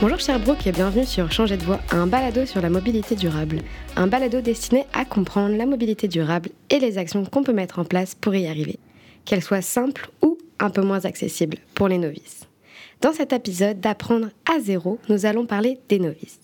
Bonjour 0.00 0.18
Sherbrooke 0.18 0.66
et 0.66 0.72
bienvenue 0.72 1.04
sur 1.04 1.30
Changer 1.30 1.58
de 1.58 1.62
voix, 1.62 1.78
un 1.90 2.06
balado 2.06 2.46
sur 2.46 2.62
la 2.62 2.70
mobilité 2.70 3.14
durable. 3.16 3.60
Un 3.96 4.06
balado 4.06 4.40
destiné 4.40 4.86
à 4.94 5.04
comprendre 5.04 5.54
la 5.58 5.66
mobilité 5.66 6.08
durable 6.08 6.48
et 6.70 6.78
les 6.78 6.96
actions 6.96 7.26
qu'on 7.26 7.42
peut 7.42 7.52
mettre 7.52 7.78
en 7.80 7.84
place 7.84 8.14
pour 8.14 8.34
y 8.34 8.46
arriver, 8.46 8.78
qu'elles 9.26 9.42
soient 9.42 9.60
simples 9.60 10.08
ou 10.22 10.38
un 10.58 10.70
peu 10.70 10.80
moins 10.80 11.04
accessibles 11.04 11.58
pour 11.74 11.86
les 11.86 11.98
novices. 11.98 12.46
Dans 13.02 13.12
cet 13.12 13.34
épisode 13.34 13.80
d'Apprendre 13.80 14.30
à 14.50 14.58
zéro, 14.58 14.98
nous 15.10 15.26
allons 15.26 15.44
parler 15.44 15.78
des 15.90 15.98
novices. 15.98 16.40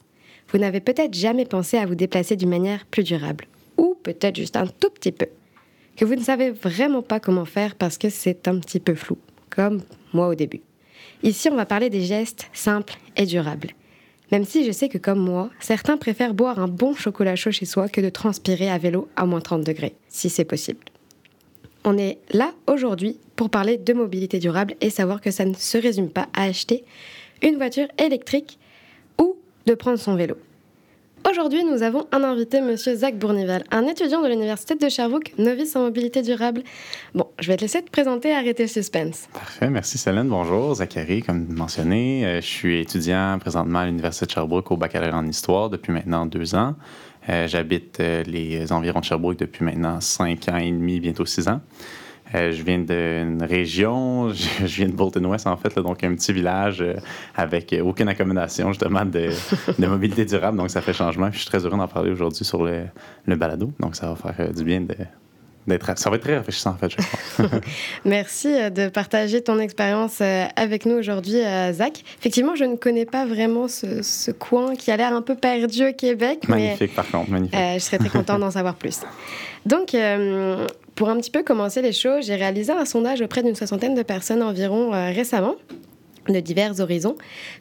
Vous 0.52 0.58
n'avez 0.58 0.80
peut-être 0.80 1.14
jamais 1.14 1.46
pensé 1.46 1.78
à 1.78 1.86
vous 1.86 1.94
déplacer 1.94 2.36
d'une 2.36 2.50
manière 2.50 2.84
plus 2.84 3.04
durable, 3.04 3.46
ou 3.78 3.96
peut-être 4.02 4.36
juste 4.36 4.56
un 4.56 4.66
tout 4.66 4.90
petit 4.90 5.12
peu, 5.12 5.28
que 5.96 6.04
vous 6.04 6.14
ne 6.14 6.22
savez 6.22 6.50
vraiment 6.50 7.00
pas 7.00 7.20
comment 7.20 7.46
faire 7.46 7.74
parce 7.74 7.96
que 7.96 8.10
c'est 8.10 8.48
un 8.48 8.58
petit 8.58 8.80
peu 8.80 8.94
flou, 8.94 9.16
comme 9.48 9.80
moi 10.12 10.28
au 10.28 10.34
début. 10.34 10.60
Ici, 11.22 11.48
on 11.50 11.56
va 11.56 11.66
parler 11.66 11.90
des 11.90 12.02
gestes 12.02 12.48
simples 12.52 12.98
et 13.16 13.26
durables. 13.26 13.70
Même 14.32 14.44
si 14.44 14.64
je 14.64 14.72
sais 14.72 14.88
que 14.88 14.98
comme 14.98 15.20
moi, 15.20 15.50
certains 15.60 15.96
préfèrent 15.96 16.34
boire 16.34 16.58
un 16.58 16.68
bon 16.68 16.94
chocolat 16.94 17.36
chaud 17.36 17.52
chez 17.52 17.64
soi 17.64 17.88
que 17.88 18.00
de 18.00 18.08
transpirer 18.08 18.68
à 18.68 18.78
vélo 18.78 19.08
à 19.16 19.24
moins 19.24 19.40
30 19.40 19.62
degrés, 19.62 19.94
si 20.08 20.28
c'est 20.28 20.44
possible. 20.44 20.80
On 21.84 21.96
est 21.96 22.18
là 22.32 22.52
aujourd'hui 22.66 23.18
pour 23.36 23.50
parler 23.50 23.78
de 23.78 23.92
mobilité 23.92 24.38
durable 24.38 24.74
et 24.80 24.90
savoir 24.90 25.20
que 25.20 25.30
ça 25.30 25.44
ne 25.44 25.54
se 25.54 25.78
résume 25.78 26.10
pas 26.10 26.28
à 26.34 26.44
acheter 26.44 26.84
une 27.42 27.56
voiture 27.56 27.86
électrique 27.98 28.58
ou 29.20 29.36
de 29.66 29.74
prendre 29.74 29.98
son 29.98 30.16
vélo. 30.16 30.36
Aujourd'hui, 31.28 31.64
nous 31.64 31.82
avons 31.82 32.06
un 32.12 32.22
invité, 32.22 32.60
Monsieur 32.60 32.94
Zach 32.94 33.18
Bournival, 33.18 33.64
un 33.72 33.86
étudiant 33.88 34.22
de 34.22 34.28
l'Université 34.28 34.76
de 34.76 34.88
Sherbrooke, 34.88 35.32
novice 35.38 35.74
en 35.74 35.80
mobilité 35.80 36.22
durable. 36.22 36.62
Bon, 37.14 37.26
je 37.40 37.48
vais 37.48 37.56
te 37.56 37.62
laisser 37.62 37.82
te 37.82 37.90
présenter 37.90 38.28
et 38.28 38.34
arrêter 38.34 38.62
le 38.62 38.68
suspense. 38.68 39.26
Parfait, 39.32 39.68
merci 39.68 39.98
Céline. 39.98 40.28
Bonjour, 40.28 40.76
Zachary, 40.76 41.22
comme 41.22 41.46
mentionné. 41.48 42.24
Euh, 42.24 42.40
je 42.40 42.46
suis 42.46 42.80
étudiant 42.80 43.38
présentement 43.40 43.80
à 43.80 43.86
l'Université 43.86 44.26
de 44.26 44.30
Sherbrooke 44.30 44.70
au 44.70 44.76
baccalauréat 44.76 45.16
en 45.16 45.26
histoire 45.26 45.68
depuis 45.68 45.92
maintenant 45.92 46.26
deux 46.26 46.54
ans. 46.54 46.76
Euh, 47.28 47.48
j'habite 47.48 47.98
euh, 47.98 48.22
les 48.22 48.70
environs 48.70 49.00
de 49.00 49.04
Sherbrooke 49.04 49.38
depuis 49.38 49.64
maintenant 49.64 50.00
cinq 50.00 50.48
ans 50.48 50.58
et 50.58 50.70
demi, 50.70 51.00
bientôt 51.00 51.26
six 51.26 51.48
ans. 51.48 51.60
Euh, 52.36 52.52
je 52.52 52.62
viens 52.62 52.78
d'une 52.78 53.42
région, 53.42 54.28
je, 54.32 54.66
viens 54.66 54.88
de 54.88 54.92
Bolton 54.92 55.24
West 55.24 55.46
en 55.46 55.56
fait, 55.56 55.74
donc 55.76 56.04
un 56.04 56.14
petit 56.14 56.32
village 56.32 56.82
euh, 56.82 56.94
avec 57.34 57.74
aucune 57.82 58.08
accommodation 58.08 58.72
justement 58.72 59.04
de, 59.04 59.30
de, 59.78 59.86
mobilité 59.86 60.24
durable, 60.24 60.58
donc 60.58 60.70
ça 60.70 60.82
fait 60.82 60.92
changement. 60.92 61.30
je 61.32 61.38
suis 61.38 61.46
très 61.46 61.64
heureux 61.64 61.78
d'en 61.78 61.88
parler 61.88 62.10
aujourd'hui 62.10 62.44
sur 62.44 62.62
le, 62.62 62.84
le, 63.24 63.36
balado, 63.36 63.72
donc 63.80 63.96
ça 63.96 64.08
va 64.08 64.16
faire 64.16 64.48
euh, 64.48 64.52
du 64.52 64.64
bien 64.64 64.80
de, 64.80 64.94
ça 65.96 66.10
va 66.10 66.16
être 66.16 66.22
très 66.22 66.36
rafraîchissant, 66.36 66.70
en 66.70 66.76
fait, 66.76 66.90
je 66.90 66.96
crois. 66.96 67.60
Merci 68.04 68.46
de 68.70 68.88
partager 68.88 69.42
ton 69.42 69.58
expérience 69.58 70.20
avec 70.54 70.86
nous 70.86 70.94
aujourd'hui, 70.94 71.40
Zach. 71.72 72.04
Effectivement, 72.20 72.54
je 72.54 72.62
ne 72.62 72.76
connais 72.76 73.04
pas 73.04 73.26
vraiment 73.26 73.66
ce, 73.66 74.00
ce 74.00 74.30
coin 74.30 74.76
qui 74.76 74.92
a 74.92 74.96
l'air 74.96 75.12
un 75.12 75.22
peu 75.22 75.34
perdu 75.34 75.88
au 75.88 75.92
Québec. 75.92 76.48
Magnifique, 76.48 76.94
par 76.94 77.10
contre, 77.10 77.32
magnifique. 77.32 77.58
je 77.58 77.80
serais 77.80 77.98
très 77.98 78.10
contente 78.10 78.38
d'en 78.38 78.52
savoir 78.52 78.76
plus. 78.76 79.00
Donc, 79.64 79.92
pour 80.96 81.10
un 81.10 81.16
petit 81.18 81.30
peu 81.30 81.42
commencer 81.42 81.82
les 81.82 81.92
choses, 81.92 82.26
j'ai 82.26 82.34
réalisé 82.34 82.72
un 82.72 82.86
sondage 82.86 83.20
auprès 83.20 83.42
d'une 83.42 83.54
soixantaine 83.54 83.94
de 83.94 84.02
personnes 84.02 84.42
environ 84.42 84.92
euh, 84.92 85.12
récemment 85.12 85.54
de 86.26 86.40
divers 86.40 86.80
horizons. 86.80 87.14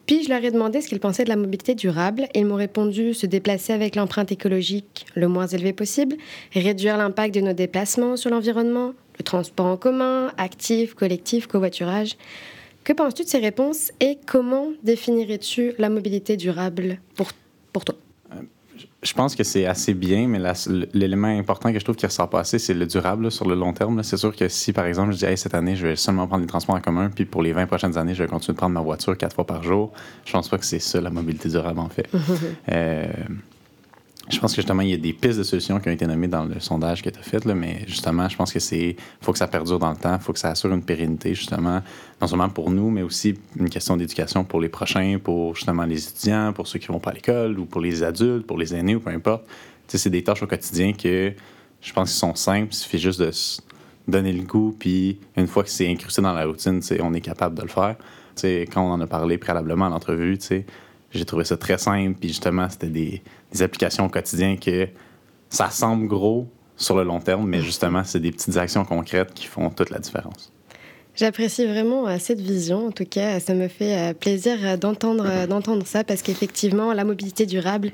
Puis 0.06 0.24
je 0.24 0.28
leur 0.28 0.42
ai 0.42 0.50
demandé 0.50 0.80
ce 0.80 0.88
qu'ils 0.88 0.98
pensaient 0.98 1.22
de 1.22 1.28
la 1.28 1.36
mobilité 1.36 1.74
durable. 1.74 2.26
Ils 2.34 2.46
m'ont 2.46 2.56
répondu 2.56 3.14
se 3.14 3.26
déplacer 3.26 3.72
avec 3.72 3.94
l'empreinte 3.94 4.32
écologique 4.32 5.06
le 5.14 5.28
moins 5.28 5.46
élevée 5.46 5.74
possible, 5.74 6.16
réduire 6.52 6.96
l'impact 6.96 7.34
de 7.34 7.42
nos 7.42 7.52
déplacements 7.52 8.16
sur 8.16 8.30
l'environnement, 8.30 8.94
le 9.18 9.22
transport 9.22 9.66
en 9.66 9.76
commun, 9.76 10.32
actif, 10.36 10.94
collectif, 10.94 11.46
covoiturage. 11.46 12.16
Que 12.82 12.92
penses-tu 12.92 13.22
de 13.22 13.28
ces 13.28 13.38
réponses 13.38 13.92
et 14.00 14.18
comment 14.26 14.70
définirais-tu 14.82 15.74
la 15.78 15.88
mobilité 15.88 16.36
durable 16.36 16.98
pour, 17.14 17.28
pour 17.72 17.84
toi? 17.84 17.96
Je 19.06 19.14
pense 19.14 19.34
que 19.34 19.44
c'est 19.44 19.66
assez 19.66 19.94
bien, 19.94 20.26
mais 20.26 20.40
l'élément 20.92 21.28
important 21.28 21.72
que 21.72 21.78
je 21.78 21.84
trouve 21.84 21.96
qui 21.96 22.06
ressort 22.06 22.28
pas 22.28 22.40
assez, 22.40 22.58
c'est 22.58 22.74
le 22.74 22.86
durable 22.86 23.30
sur 23.30 23.48
le 23.48 23.54
long 23.54 23.72
terme. 23.72 24.02
C'est 24.02 24.16
sûr 24.16 24.34
que 24.34 24.48
si, 24.48 24.72
par 24.72 24.86
exemple, 24.86 25.12
je 25.12 25.24
dis 25.24 25.36
cette 25.36 25.54
année, 25.54 25.76
je 25.76 25.86
vais 25.86 25.96
seulement 25.96 26.26
prendre 26.26 26.42
les 26.42 26.48
transports 26.48 26.74
en 26.74 26.80
commun, 26.80 27.10
puis 27.14 27.24
pour 27.24 27.42
les 27.42 27.52
20 27.52 27.66
prochaines 27.66 27.96
années, 27.96 28.14
je 28.14 28.22
vais 28.22 28.28
continuer 28.28 28.54
de 28.54 28.58
prendre 28.58 28.74
ma 28.74 28.80
voiture 28.80 29.16
quatre 29.16 29.34
fois 29.34 29.46
par 29.46 29.62
jour, 29.62 29.92
je 30.24 30.32
pense 30.32 30.48
pas 30.48 30.58
que 30.58 30.64
c'est 30.64 30.80
ça 30.80 31.00
la 31.00 31.10
mobilité 31.10 31.48
durable, 31.48 31.78
en 31.78 31.88
fait. 31.88 32.08
euh, 32.72 33.06
je 34.28 34.40
pense 34.40 34.52
que 34.52 34.56
justement, 34.56 34.82
il 34.82 34.90
y 34.90 34.94
a 34.94 34.96
des 34.96 35.12
pistes 35.12 35.38
de 35.38 35.44
solutions 35.44 35.78
qui 35.78 35.88
ont 35.88 35.92
été 35.92 36.06
nommées 36.06 36.26
dans 36.26 36.44
le 36.44 36.58
sondage 36.58 37.00
que 37.02 37.10
tu 37.10 37.18
as 37.18 37.22
fait, 37.22 37.44
mais 37.46 37.84
justement, 37.86 38.28
je 38.28 38.36
pense 38.36 38.52
que 38.52 38.58
c'est 38.58 38.96
faut 39.20 39.32
que 39.32 39.38
ça 39.38 39.46
perdure 39.46 39.78
dans 39.78 39.90
le 39.90 39.96
temps, 39.96 40.18
faut 40.18 40.32
que 40.32 40.38
ça 40.38 40.50
assure 40.50 40.72
une 40.72 40.82
pérennité, 40.82 41.34
justement, 41.34 41.80
non 42.20 42.26
seulement 42.26 42.48
pour 42.48 42.70
nous, 42.70 42.90
mais 42.90 43.02
aussi 43.02 43.34
une 43.56 43.70
question 43.70 43.96
d'éducation 43.96 44.42
pour 44.42 44.60
les 44.60 44.68
prochains, 44.68 45.18
pour 45.22 45.54
justement 45.54 45.84
les 45.84 46.08
étudiants, 46.08 46.52
pour 46.52 46.66
ceux 46.66 46.80
qui 46.80 46.88
vont 46.88 46.98
pas 46.98 47.10
à 47.10 47.14
l'école, 47.14 47.58
ou 47.58 47.66
pour 47.66 47.80
les 47.80 48.02
adultes, 48.02 48.46
pour 48.46 48.58
les 48.58 48.74
aînés, 48.74 48.96
ou 48.96 49.00
peu 49.00 49.10
importe. 49.10 49.44
Tu 49.46 49.52
sais, 49.92 49.98
c'est 49.98 50.10
des 50.10 50.24
tâches 50.24 50.42
au 50.42 50.48
quotidien 50.48 50.92
que 50.92 51.32
je 51.80 51.92
pense 51.92 52.10
qu'ils 52.10 52.18
sont 52.18 52.34
simples, 52.34 52.68
il 52.72 52.76
suffit 52.76 52.98
juste 52.98 53.20
de 53.20 53.30
donner 54.08 54.32
le 54.32 54.42
goût, 54.42 54.74
puis 54.76 55.20
une 55.36 55.46
fois 55.46 55.62
que 55.62 55.70
c'est 55.70 55.88
incrusté 55.88 56.20
dans 56.20 56.32
la 56.32 56.46
routine, 56.46 56.80
on 57.00 57.14
est 57.14 57.20
capable 57.20 57.56
de 57.56 57.62
le 57.62 57.68
faire. 57.68 57.96
Tu 58.34 58.42
sais, 58.42 58.68
quand 58.72 58.82
on 58.82 58.90
en 58.90 59.00
a 59.00 59.06
parlé 59.06 59.38
préalablement 59.38 59.86
à 59.86 59.90
l'entrevue, 59.90 60.36
tu 60.38 60.46
sais, 60.46 60.66
j'ai 61.12 61.24
trouvé 61.24 61.44
ça 61.44 61.56
très 61.56 61.78
simple, 61.78 62.18
puis 62.18 62.28
justement, 62.28 62.68
c'était 62.68 62.88
des, 62.88 63.22
applications 63.60 64.04
au 64.06 64.08
quotidien 64.08 64.56
que 64.56 64.88
ça 65.48 65.70
semble 65.70 66.06
gros 66.08 66.46
sur 66.76 66.96
le 66.96 67.04
long 67.04 67.20
terme, 67.20 67.46
mais 67.46 67.62
justement, 67.62 68.04
c'est 68.04 68.20
des 68.20 68.32
petites 68.32 68.56
actions 68.56 68.84
concrètes 68.84 69.32
qui 69.32 69.46
font 69.46 69.70
toute 69.70 69.90
la 69.90 69.98
différence. 69.98 70.52
J'apprécie 71.14 71.64
vraiment 71.64 72.06
euh, 72.06 72.16
cette 72.18 72.40
vision. 72.40 72.88
En 72.88 72.90
tout 72.90 73.06
cas, 73.06 73.40
ça 73.40 73.54
me 73.54 73.68
fait 73.68 73.96
euh, 73.96 74.12
plaisir 74.12 74.58
euh, 74.62 74.76
d'entendre 74.76 75.46
d'entendre 75.46 75.86
ça 75.86 76.04
parce 76.04 76.20
qu'effectivement, 76.20 76.92
la 76.92 77.04
mobilité 77.04 77.46
durable, 77.46 77.90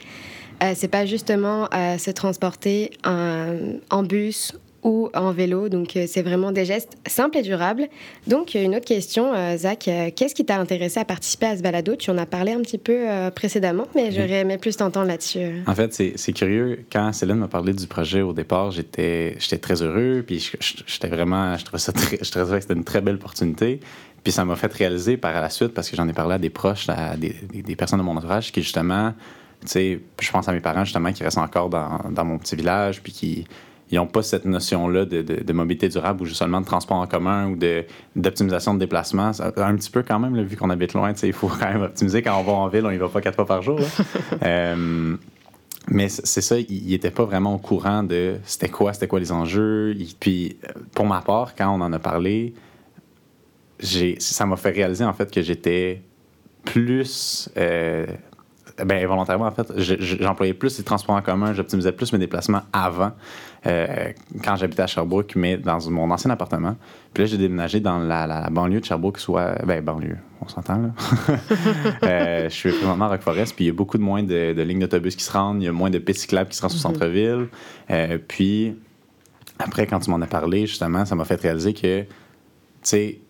c'est 0.74 0.88
pas 0.88 1.06
justement 1.06 1.68
se 1.72 2.10
transporter 2.12 2.92
en 3.04 4.02
bus 4.04 4.52
ou 4.82 5.08
en 5.14 5.32
vélo. 5.32 5.68
Donc, 5.68 5.96
euh, 5.96 6.06
c'est 6.08 6.22
vraiment 6.22 6.52
des 6.52 6.64
gestes 6.64 6.96
simples 7.06 7.38
et 7.38 7.42
durables. 7.42 7.88
Donc, 8.26 8.54
une 8.54 8.74
autre 8.74 8.84
question, 8.84 9.32
euh, 9.32 9.56
Zach. 9.56 9.86
Euh, 9.88 10.10
qu'est-ce 10.14 10.34
qui 10.34 10.44
t'a 10.44 10.58
intéressé 10.58 11.00
à 11.00 11.04
participer 11.04 11.46
à 11.46 11.56
ce 11.56 11.62
balado? 11.62 11.96
Tu 11.96 12.10
en 12.10 12.18
as 12.18 12.26
parlé 12.26 12.52
un 12.52 12.60
petit 12.60 12.78
peu 12.78 13.06
précédemment, 13.34 13.86
mais 13.94 14.10
j'aurais 14.10 14.40
aimé 14.40 14.58
plus 14.58 14.76
t'entendre 14.76 15.06
là-dessus. 15.06 15.62
En 15.66 15.74
fait, 15.74 15.92
c'est 15.94 16.32
curieux. 16.32 16.84
Quand 16.90 17.12
Céline 17.12 17.36
m'a 17.36 17.48
parlé 17.48 17.72
du 17.72 17.86
projet 17.86 18.22
au 18.22 18.32
départ, 18.32 18.70
j'étais 18.70 19.36
très 19.60 19.82
heureux. 19.82 20.24
Puis, 20.26 20.52
j'étais 20.86 21.08
vraiment. 21.08 21.56
Je 21.56 21.64
trouvais, 21.64 21.78
ça 21.78 21.92
très, 21.92 22.18
je 22.20 22.30
trouvais 22.30 22.56
que 22.56 22.62
c'était 22.62 22.74
une 22.74 22.84
très 22.84 23.00
belle 23.00 23.16
opportunité. 23.16 23.80
Puis, 24.24 24.32
ça 24.32 24.44
m'a 24.44 24.56
fait 24.56 24.72
réaliser 24.72 25.16
par 25.16 25.40
la 25.40 25.50
suite, 25.50 25.74
parce 25.74 25.90
que 25.90 25.96
j'en 25.96 26.08
ai 26.08 26.12
parlé 26.12 26.34
à 26.34 26.38
des 26.38 26.50
proches, 26.50 26.88
à 26.88 27.16
des, 27.16 27.34
des 27.52 27.76
personnes 27.76 27.98
de 27.98 28.04
mon 28.04 28.16
entourage 28.16 28.52
qui, 28.52 28.62
justement, 28.62 29.12
tu 29.62 29.68
sais, 29.68 30.00
je 30.20 30.30
pense 30.30 30.48
à 30.48 30.52
mes 30.52 30.60
parents, 30.60 30.84
justement, 30.84 31.12
qui 31.12 31.22
restent 31.22 31.38
encore 31.38 31.68
dans, 31.68 32.00
dans 32.10 32.24
mon 32.24 32.38
petit 32.38 32.56
village, 32.56 33.02
puis 33.02 33.12
qui 33.12 33.44
ils 33.92 33.96
n'ont 33.96 34.06
pas 34.06 34.22
cette 34.22 34.46
notion-là 34.46 35.04
de, 35.04 35.20
de, 35.20 35.52
mobilité 35.52 35.88
durable 35.88 36.22
ou 36.22 36.26
seulement 36.26 36.62
de 36.62 36.66
transport 36.66 36.96
en 36.96 37.06
commun 37.06 37.50
ou 37.50 37.58
d'optimisation 38.16 38.72
de, 38.72 38.78
déplacement. 38.78 39.32
Un 39.56 39.76
petit 39.76 39.90
peu 39.90 40.02
quand 40.02 40.18
même, 40.18 40.40
vu 40.42 40.56
qu'on 40.56 40.70
habite 40.70 40.94
loin, 40.94 41.12
il 41.22 41.32
faut 41.34 41.48
quand 41.48 41.70
même 41.70 41.82
optimiser. 41.82 42.22
Quand 42.22 42.38
on 42.40 42.42
va 42.42 42.52
en 42.52 42.68
ville, 42.68 42.86
on 42.86 42.90
y 42.90 42.96
va 42.96 43.08
pas 43.08 43.20
quatre 43.20 43.36
fois 43.36 43.46
par 43.46 43.60
jour. 43.60 43.78
euh, 44.42 45.16
mais 45.88 46.08
c'est 46.08 46.40
ça, 46.40 46.58
il 46.58 46.88
n'était 46.88 47.10
pas 47.10 47.24
vraiment 47.24 47.54
au 47.54 47.58
courant 47.58 48.02
de 48.02 48.36
c'était 48.44 48.70
quoi, 48.70 48.94
c'était 48.94 49.08
quoi 49.08 49.20
les 49.20 49.30
enjeux. 49.30 49.94
puis, 50.18 50.56
pour 50.94 51.04
ma 51.04 51.20
part, 51.20 51.54
quand 51.54 51.68
on 51.68 51.82
en 51.82 51.92
a 51.92 51.98
parlé, 51.98 52.54
ça 54.18 54.46
m'a 54.46 54.56
fait 54.56 54.70
réaliser 54.70 55.04
en 55.04 55.12
fait 55.12 55.30
que 55.30 55.42
j'étais 55.42 56.00
plus 56.64 57.50
euh, 57.58 58.06
ben, 58.84 59.06
volontairement, 59.06 59.46
en 59.46 59.50
fait, 59.50 59.72
j'employais 59.76 60.54
plus 60.54 60.78
les 60.78 60.84
transports 60.84 61.14
en 61.14 61.22
commun, 61.22 61.52
j'optimisais 61.52 61.92
plus 61.92 62.12
mes 62.12 62.18
déplacements 62.18 62.62
avant, 62.72 63.12
euh, 63.66 64.12
quand 64.42 64.56
j'habitais 64.56 64.82
à 64.82 64.86
Sherbrooke, 64.86 65.34
mais 65.36 65.56
dans 65.56 65.78
mon 65.90 66.10
ancien 66.10 66.30
appartement. 66.30 66.76
Puis 67.12 67.22
là, 67.22 67.26
j'ai 67.28 67.38
déménagé 67.38 67.80
dans 67.80 67.98
la, 67.98 68.48
banlieue 68.50 68.80
de 68.80 68.84
Sherbrooke, 68.84 69.18
soit. 69.18 69.54
Ben, 69.64 69.84
banlieue, 69.84 70.18
on 70.40 70.48
s'entend, 70.48 70.78
là. 70.78 70.90
euh, 72.02 72.44
je 72.48 72.54
suis 72.54 72.72
présentement 72.72 73.06
à 73.06 73.08
Rock-Forest, 73.08 73.54
puis 73.54 73.66
il 73.66 73.68
y 73.68 73.70
a 73.70 73.74
beaucoup 73.74 73.98
de 73.98 74.02
moins 74.02 74.22
de, 74.22 74.62
lignes 74.62 74.80
d'autobus 74.80 75.16
qui 75.16 75.24
se 75.24 75.32
rendent, 75.32 75.62
il 75.62 75.66
y 75.66 75.68
a 75.68 75.72
moins 75.72 75.90
de 75.90 75.98
pistes 75.98 76.22
cyclables 76.22 76.50
qui 76.50 76.56
se 76.56 76.62
rendent 76.62 76.72
au 76.72 76.76
mm-hmm. 76.76 76.80
centre-ville. 76.80 77.48
Euh, 77.90 78.18
puis, 78.26 78.76
après, 79.58 79.86
quand 79.86 80.00
tu 80.00 80.10
m'en 80.10 80.20
as 80.20 80.26
parlé, 80.26 80.66
justement, 80.66 81.04
ça 81.04 81.14
m'a 81.14 81.24
fait 81.24 81.40
réaliser 81.40 81.72
que, 81.72 82.02
tu 82.02 82.08
sais, 82.82 83.20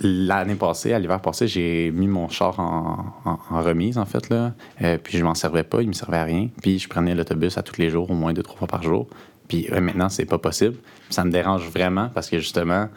L'année 0.00 0.54
passée, 0.54 0.92
à 0.92 0.98
l'hiver 0.98 1.20
passé, 1.20 1.48
j'ai 1.48 1.90
mis 1.90 2.06
mon 2.06 2.28
char 2.28 2.60
en, 2.60 3.14
remise, 3.50 3.98
en 3.98 4.04
fait. 4.04 4.28
Là. 4.28 4.52
Euh, 4.82 4.98
puis 5.02 5.18
je 5.18 5.24
m'en 5.24 5.34
servais 5.34 5.64
pas, 5.64 5.82
il 5.82 5.88
me 5.88 5.92
servait 5.92 6.18
à 6.18 6.24
rien. 6.24 6.48
Puis 6.62 6.78
je 6.78 6.88
prenais 6.88 7.14
l'autobus 7.14 7.56
à 7.56 7.62
tous 7.62 7.80
les 7.80 7.90
jours, 7.90 8.10
au 8.10 8.14
moins 8.14 8.32
deux, 8.32 8.42
trois 8.42 8.58
fois 8.58 8.68
par 8.68 8.82
jour. 8.82 9.08
Puis 9.48 9.66
maintenant, 9.70 10.10
c'est 10.10 10.26
pas 10.26 10.38
possible. 10.38 10.76
ça 11.08 11.24
me 11.24 11.30
dérange 11.30 11.68
vraiment 11.70 12.10
parce 12.14 12.28
que 12.28 12.38
justement, 12.38 12.88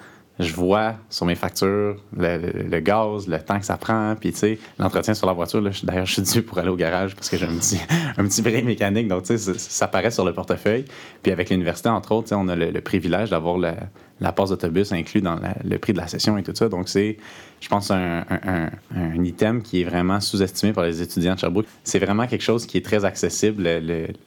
je 0.42 0.54
vois 0.54 0.96
sur 1.10 1.26
mes 1.26 1.36
factures 1.36 1.98
le, 2.18 2.80
gaz, 2.80 3.28
le 3.28 3.40
temps 3.40 3.60
que 3.60 3.66
ça 3.66 3.78
prend, 3.78 4.16
puis 4.20 4.32
tu 4.32 4.40
sais, 4.40 4.60
l'entretien 4.80 5.14
sur 5.14 5.28
la 5.28 5.34
voiture. 5.34 5.62
D'ailleurs, 5.84 6.06
je 6.06 6.14
suis 6.14 6.22
dû 6.22 6.42
pour 6.42 6.58
aller 6.58 6.70
au 6.70 6.76
garage 6.76 7.16
parce 7.16 7.30
que 7.30 7.38
j'ai 7.38 7.46
un 7.46 7.56
petit, 7.56 7.80
un 8.18 8.62
mécanique. 8.64 9.08
Donc, 9.08 9.24
tu 9.24 9.38
sais, 9.38 9.54
ça, 9.58 9.88
paraît 9.88 10.12
sur 10.12 10.26
le 10.26 10.34
portefeuille. 10.34 10.86
Puis 11.22 11.32
avec 11.32 11.50
l'université, 11.50 11.90
entre 11.90 12.14
autres, 12.14 12.34
on 12.36 12.48
a 12.48 12.56
le, 12.56 12.82
privilège 12.82 13.30
d'avoir 13.30 13.58
la, 13.58 13.76
la 14.22 14.32
passe 14.32 14.52
d'autobus 14.52 14.92
inclus 14.92 15.22
dans 15.22 15.38
le 15.64 15.78
prix 15.80 15.94
de 15.94 15.98
la 15.98 16.08
session 16.08 16.38
et 16.38 16.44
tout 16.44 16.54
ça. 16.54 16.70
Donc, 16.70 16.88
c'est, 16.88 17.18
je 17.60 17.68
pense, 17.68 17.90
un, 17.90 18.24
un, 18.30 19.24
item 19.24 19.64
qui 19.64 19.82
est 19.82 19.84
vraiment 19.84 20.22
sous-estimé 20.22 20.74
par 20.74 20.86
les 20.86 21.02
étudiants 21.02 21.34
de 21.34 21.40
Sherbrooke. 21.40 21.66
C'est 21.84 21.98
vraiment 21.98 22.28
quelque 22.28 22.44
chose 22.44 22.68
qui 22.68 22.78
est 22.78 22.86
très 22.86 23.04
accessible, 23.04 23.68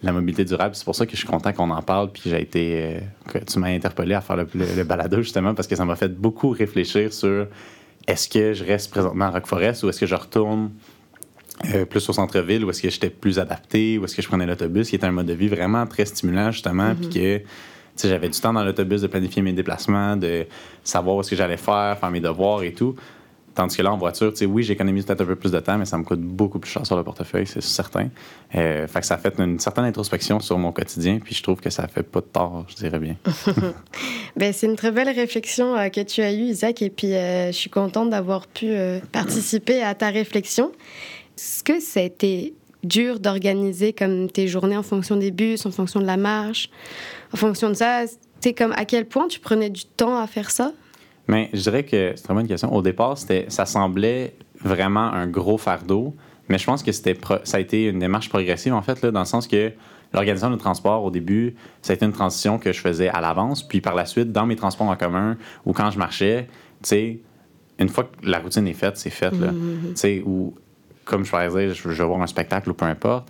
la 0.02 0.12
mobilité 0.12 0.44
durable. 0.44 0.75
C'est 0.75 0.85
pour 0.85 0.96
ça 0.96 1.06
que 1.06 1.12
je 1.12 1.19
suis 1.19 1.29
content 1.29 1.52
qu'on 1.52 1.70
en 1.70 1.81
parle, 1.81 2.11
puis 2.11 2.23
j'ai 2.26 2.43
été, 2.43 2.82
euh, 2.82 3.00
que 3.29 3.38
tu 3.38 3.58
m'as 3.61 3.69
interpellé 3.69 4.14
à 4.14 4.20
faire 4.20 4.37
le, 4.37 4.49
le, 4.55 4.82
balado, 4.82 5.23
justement, 5.23 5.55
parce 5.55 5.69
que 5.69 5.76
ça 5.76 5.85
m'a 5.85 5.94
fait 5.94 6.12
beaucoup 6.12 6.50
réfléchir 6.50 7.12
sur 7.12 7.47
est-ce 8.08 8.29
que 8.29 8.52
je 8.52 8.64
reste 8.64 8.90
présentement 8.90 9.26
à 9.26 9.31
Rock 9.31 9.47
Forest 9.47 9.85
ou 9.85 9.88
est-ce 9.88 10.00
que 10.00 10.06
je 10.06 10.14
retourne 10.17 10.70
euh, 11.73 11.85
plus 11.85 12.08
au 12.08 12.12
centre-ville, 12.12 12.64
ou 12.64 12.70
est-ce 12.70 12.82
que 12.82 12.90
j'étais 12.90 13.11
plus 13.11 13.38
adapté, 13.38 13.97
ou 13.97 14.05
est-ce 14.05 14.17
que 14.17 14.23
je 14.23 14.26
prenais 14.26 14.44
l'autobus, 14.44 14.90
qui 14.90 14.97
était 14.97 15.06
un 15.06 15.12
mode 15.12 15.26
de 15.26 15.35
vie 15.35 15.47
vraiment 15.47 15.87
très 15.87 16.05
stimulant, 16.05 16.50
justement, 16.50 16.97
puis 16.97 17.06
mm-hmm. 17.06 17.40
que 17.40 17.44
j'avais 18.02 18.29
du 18.29 18.41
temps 18.41 18.52
dans 18.52 18.64
l'autobus 18.64 19.02
de 19.02 19.06
planifier 19.06 19.43
mes 19.43 19.52
déplacements, 19.52 20.17
de 20.17 20.46
savoir 20.82 21.25
ce 21.25 21.31
que 21.31 21.37
j'allais 21.37 21.56
faire, 21.56 21.99
faire 21.99 22.11
mes 22.11 22.20
devoirs 22.20 22.62
et 22.62 22.73
tout. 22.73 22.96
Tandis 23.55 23.76
que 23.76 23.82
là, 23.82 23.93
en 23.93 23.96
voiture, 23.96 24.32
oui, 24.49 24.64
j'économise 24.64 25.06
peut-être 25.06 25.20
un 25.20 25.26
peu 25.26 25.37
plus 25.37 25.52
de 25.52 25.61
temps, 25.61 25.79
mais 25.79 25.85
ça 25.85 25.96
me 25.96 26.02
coûte 26.02 26.20
beaucoup 26.20 26.58
plus 26.58 26.70
cher 26.70 26.85
sur 26.85 26.96
le 26.96 27.05
portefeuille, 27.05 27.46
c'est 27.46 27.62
certain. 27.62 28.08
Euh, 28.56 28.88
fait 28.88 29.00
que 29.00 29.06
ça 29.06 29.17
fait 29.17 29.32
une 29.38 29.61
certaine 29.61 29.85
introspection 29.85 30.41
sur 30.41 30.58
mon 30.58 30.73
quotidien, 30.73 31.20
puis 31.23 31.37
je 31.37 31.43
trouve 31.43 31.61
que 31.61 31.70
ça 31.70 31.87
fait 31.87 32.02
pas 32.02 32.20
de 32.20 32.26
tort, 32.26 32.64
je 32.69 32.75
dirais 32.75 32.99
bien. 32.99 33.14
ben, 34.37 34.52
c'est 34.52 34.67
une 34.67 34.75
très 34.75 34.90
belle 34.90 35.08
réflexion 35.08 35.76
euh, 35.76 35.88
que 35.88 36.00
tu 36.00 36.20
as 36.23 36.32
eue, 36.32 36.47
Isaac, 36.47 36.82
et 36.82 36.90
puis 36.90 37.12
je 37.12 37.52
suis 37.52 37.70
contente 37.70 38.11
d'avoir 38.11 38.49
pu 38.49 38.75
participer 39.12 39.82
à 39.82 39.94
ta 39.94 40.11
réflexion. 40.11 40.73
Est-ce 41.38 41.62
que 41.62 41.79
ça 41.79 42.00
a 42.00 42.02
été 42.02 42.55
dur 42.85 43.21
d'organiser 43.21 43.93
comme 43.93 44.31
tes 44.31 44.47
journées 44.49 44.77
en 44.77 44.83
fonction 44.83 45.17
des 45.17 45.31
bus, 45.31 45.65
en 45.67 45.71
fonction 45.71 46.01
de 46.01 46.07
la 46.07 46.17
marche, 46.17 46.71
en 47.33 47.37
fonction 47.37 47.69
de 47.69 47.75
ça? 47.75 48.05
C'est 48.41 48.53
comme 48.53 48.73
à 48.73 48.85
quel 48.85 49.07
point 49.07 49.27
tu 49.29 49.41
prenais 49.41 49.71
du 49.71 49.85
temps 49.85 50.19
à 50.19 50.27
faire 50.27 50.51
ça? 50.51 50.73
Mais 51.29 51.49
je 51.53 51.61
dirais 51.61 51.85
que 51.85 52.13
c'est 52.17 52.29
une 52.29 52.35
bonne 52.35 52.47
question. 52.47 52.75
Au 52.75 52.83
départ, 52.83 53.17
ça 53.17 53.67
semblait 53.67 54.35
vraiment 54.61 55.13
un 55.13 55.27
gros 55.27 55.59
fardeau, 55.59 56.15
mais 56.49 56.59
je 56.59 56.67
pense 56.67 56.83
que 56.83 56.93
c'était 56.93 57.17
ça 57.45 57.57
a 57.57 57.61
été 57.61 57.87
une 57.87 57.99
démarche 57.99 58.29
progressive 58.29 58.75
en 58.75 58.83
fait 58.83 59.01
là, 59.03 59.11
dans 59.11 59.21
le 59.21 59.27
sens 59.27 59.47
que 59.47 59.73
l'organisation 60.13 60.51
de 60.51 60.57
transport 60.57 61.05
au 61.05 61.11
début, 61.11 61.55
ça 61.83 61.93
a 61.93 61.97
été 61.97 62.07
une 62.07 62.13
transition 62.13 62.59
que 62.59 62.73
je 62.73 62.81
faisais 62.81 63.09
à 63.09 63.21
l'avance, 63.21 63.67
puis 63.67 63.81
par 63.81 63.95
la 63.95 64.07
suite 64.07 64.31
dans 64.31 64.47
mes 64.47 64.57
transports 64.57 64.89
en 64.89 64.97
commun 64.97 65.37
ou 65.65 65.73
quand 65.73 65.91
je 65.91 65.99
marchais, 65.99 66.49
tu 66.83 66.89
sais, 66.89 67.21
une 67.79 67.89
fois 67.89 68.05
que 68.05 68.29
la 68.29 68.39
routine 68.39 68.69
est 68.69 68.75
faite, 68.75 68.97
c'est 68.97 69.11
fait 69.11 69.33
là. 69.33 69.51
Mm-hmm. 69.51 69.89
Tu 69.89 69.97
sais, 69.97 70.23
ou 70.25 70.55
comme 71.05 71.25
je 71.25 71.31
faisais, 71.31 71.75
je 71.75 71.89
vais 71.89 72.05
voir 72.05 72.23
un 72.23 72.27
spectacle 72.27 72.71
ou 72.71 72.75
peu 72.75 72.87
importe, 72.87 73.29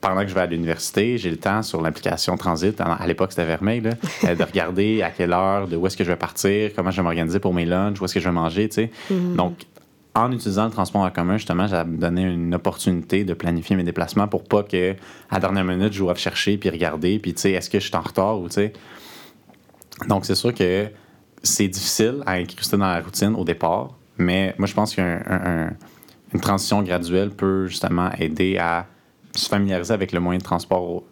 pendant 0.00 0.22
que 0.22 0.28
je 0.28 0.34
vais 0.34 0.42
à 0.42 0.46
l'université, 0.46 1.18
j'ai 1.18 1.30
le 1.30 1.36
temps 1.36 1.62
sur 1.62 1.80
l'application 1.82 2.36
Transit, 2.36 2.80
à 2.80 3.06
l'époque 3.06 3.32
c'était 3.32 3.44
Vermeil, 3.44 3.82
euh, 4.24 4.34
de 4.34 4.42
regarder 4.42 5.02
à 5.02 5.10
quelle 5.10 5.32
heure, 5.32 5.66
de 5.66 5.76
où 5.76 5.86
est-ce 5.86 5.96
que 5.96 6.04
je 6.04 6.10
vais 6.10 6.16
partir, 6.16 6.70
comment 6.74 6.90
je 6.90 6.98
vais 6.98 7.02
m'organiser 7.02 7.40
pour 7.40 7.54
mes 7.54 7.64
lunchs, 7.64 8.00
où 8.00 8.04
est-ce 8.04 8.14
que 8.14 8.20
je 8.20 8.28
vais 8.28 8.34
manger, 8.34 8.68
tu 8.68 8.74
sais. 8.74 8.90
Mm-hmm. 9.10 9.36
Donc, 9.36 9.66
en 10.14 10.32
utilisant 10.32 10.66
le 10.66 10.70
transport 10.70 11.02
en 11.02 11.10
commun, 11.10 11.36
justement, 11.36 11.64
me 11.64 11.96
donné 11.96 12.22
une 12.22 12.54
opportunité 12.54 13.24
de 13.24 13.34
planifier 13.34 13.76
mes 13.76 13.84
déplacements 13.84 14.28
pour 14.28 14.44
pas 14.44 14.62
que, 14.62 14.92
à 15.30 15.34
la 15.34 15.40
dernière 15.40 15.64
minute, 15.64 15.92
je 15.92 15.98
doive 15.98 16.18
chercher 16.18 16.56
puis 16.56 16.70
regarder, 16.70 17.18
puis 17.18 17.34
tu 17.34 17.42
sais, 17.42 17.52
est-ce 17.52 17.68
que 17.68 17.80
je 17.80 17.86
suis 17.86 17.96
en 17.96 18.00
retard 18.00 18.40
ou 18.40 18.48
tu 18.48 18.54
sais. 18.54 18.72
Donc, 20.08 20.24
c'est 20.24 20.34
sûr 20.34 20.54
que 20.54 20.88
c'est 21.42 21.68
difficile 21.68 22.22
à 22.26 22.32
incruster 22.32 22.76
dans 22.76 22.86
la 22.86 23.00
routine 23.00 23.34
au 23.34 23.44
départ, 23.44 23.90
mais 24.18 24.54
moi, 24.58 24.66
je 24.66 24.74
pense 24.74 24.94
qu'un 24.94 25.70
une 26.32 26.40
transition 26.40 26.82
graduelle 26.82 27.30
peut 27.30 27.66
justement 27.66 28.10
aider 28.18 28.58
à 28.58 28.86
se 29.34 29.48
familiariser 29.48 29.94
avec 29.94 30.12
le 30.12 30.20
moyen 30.20 30.38
de 30.38 30.44
transport 30.44 31.02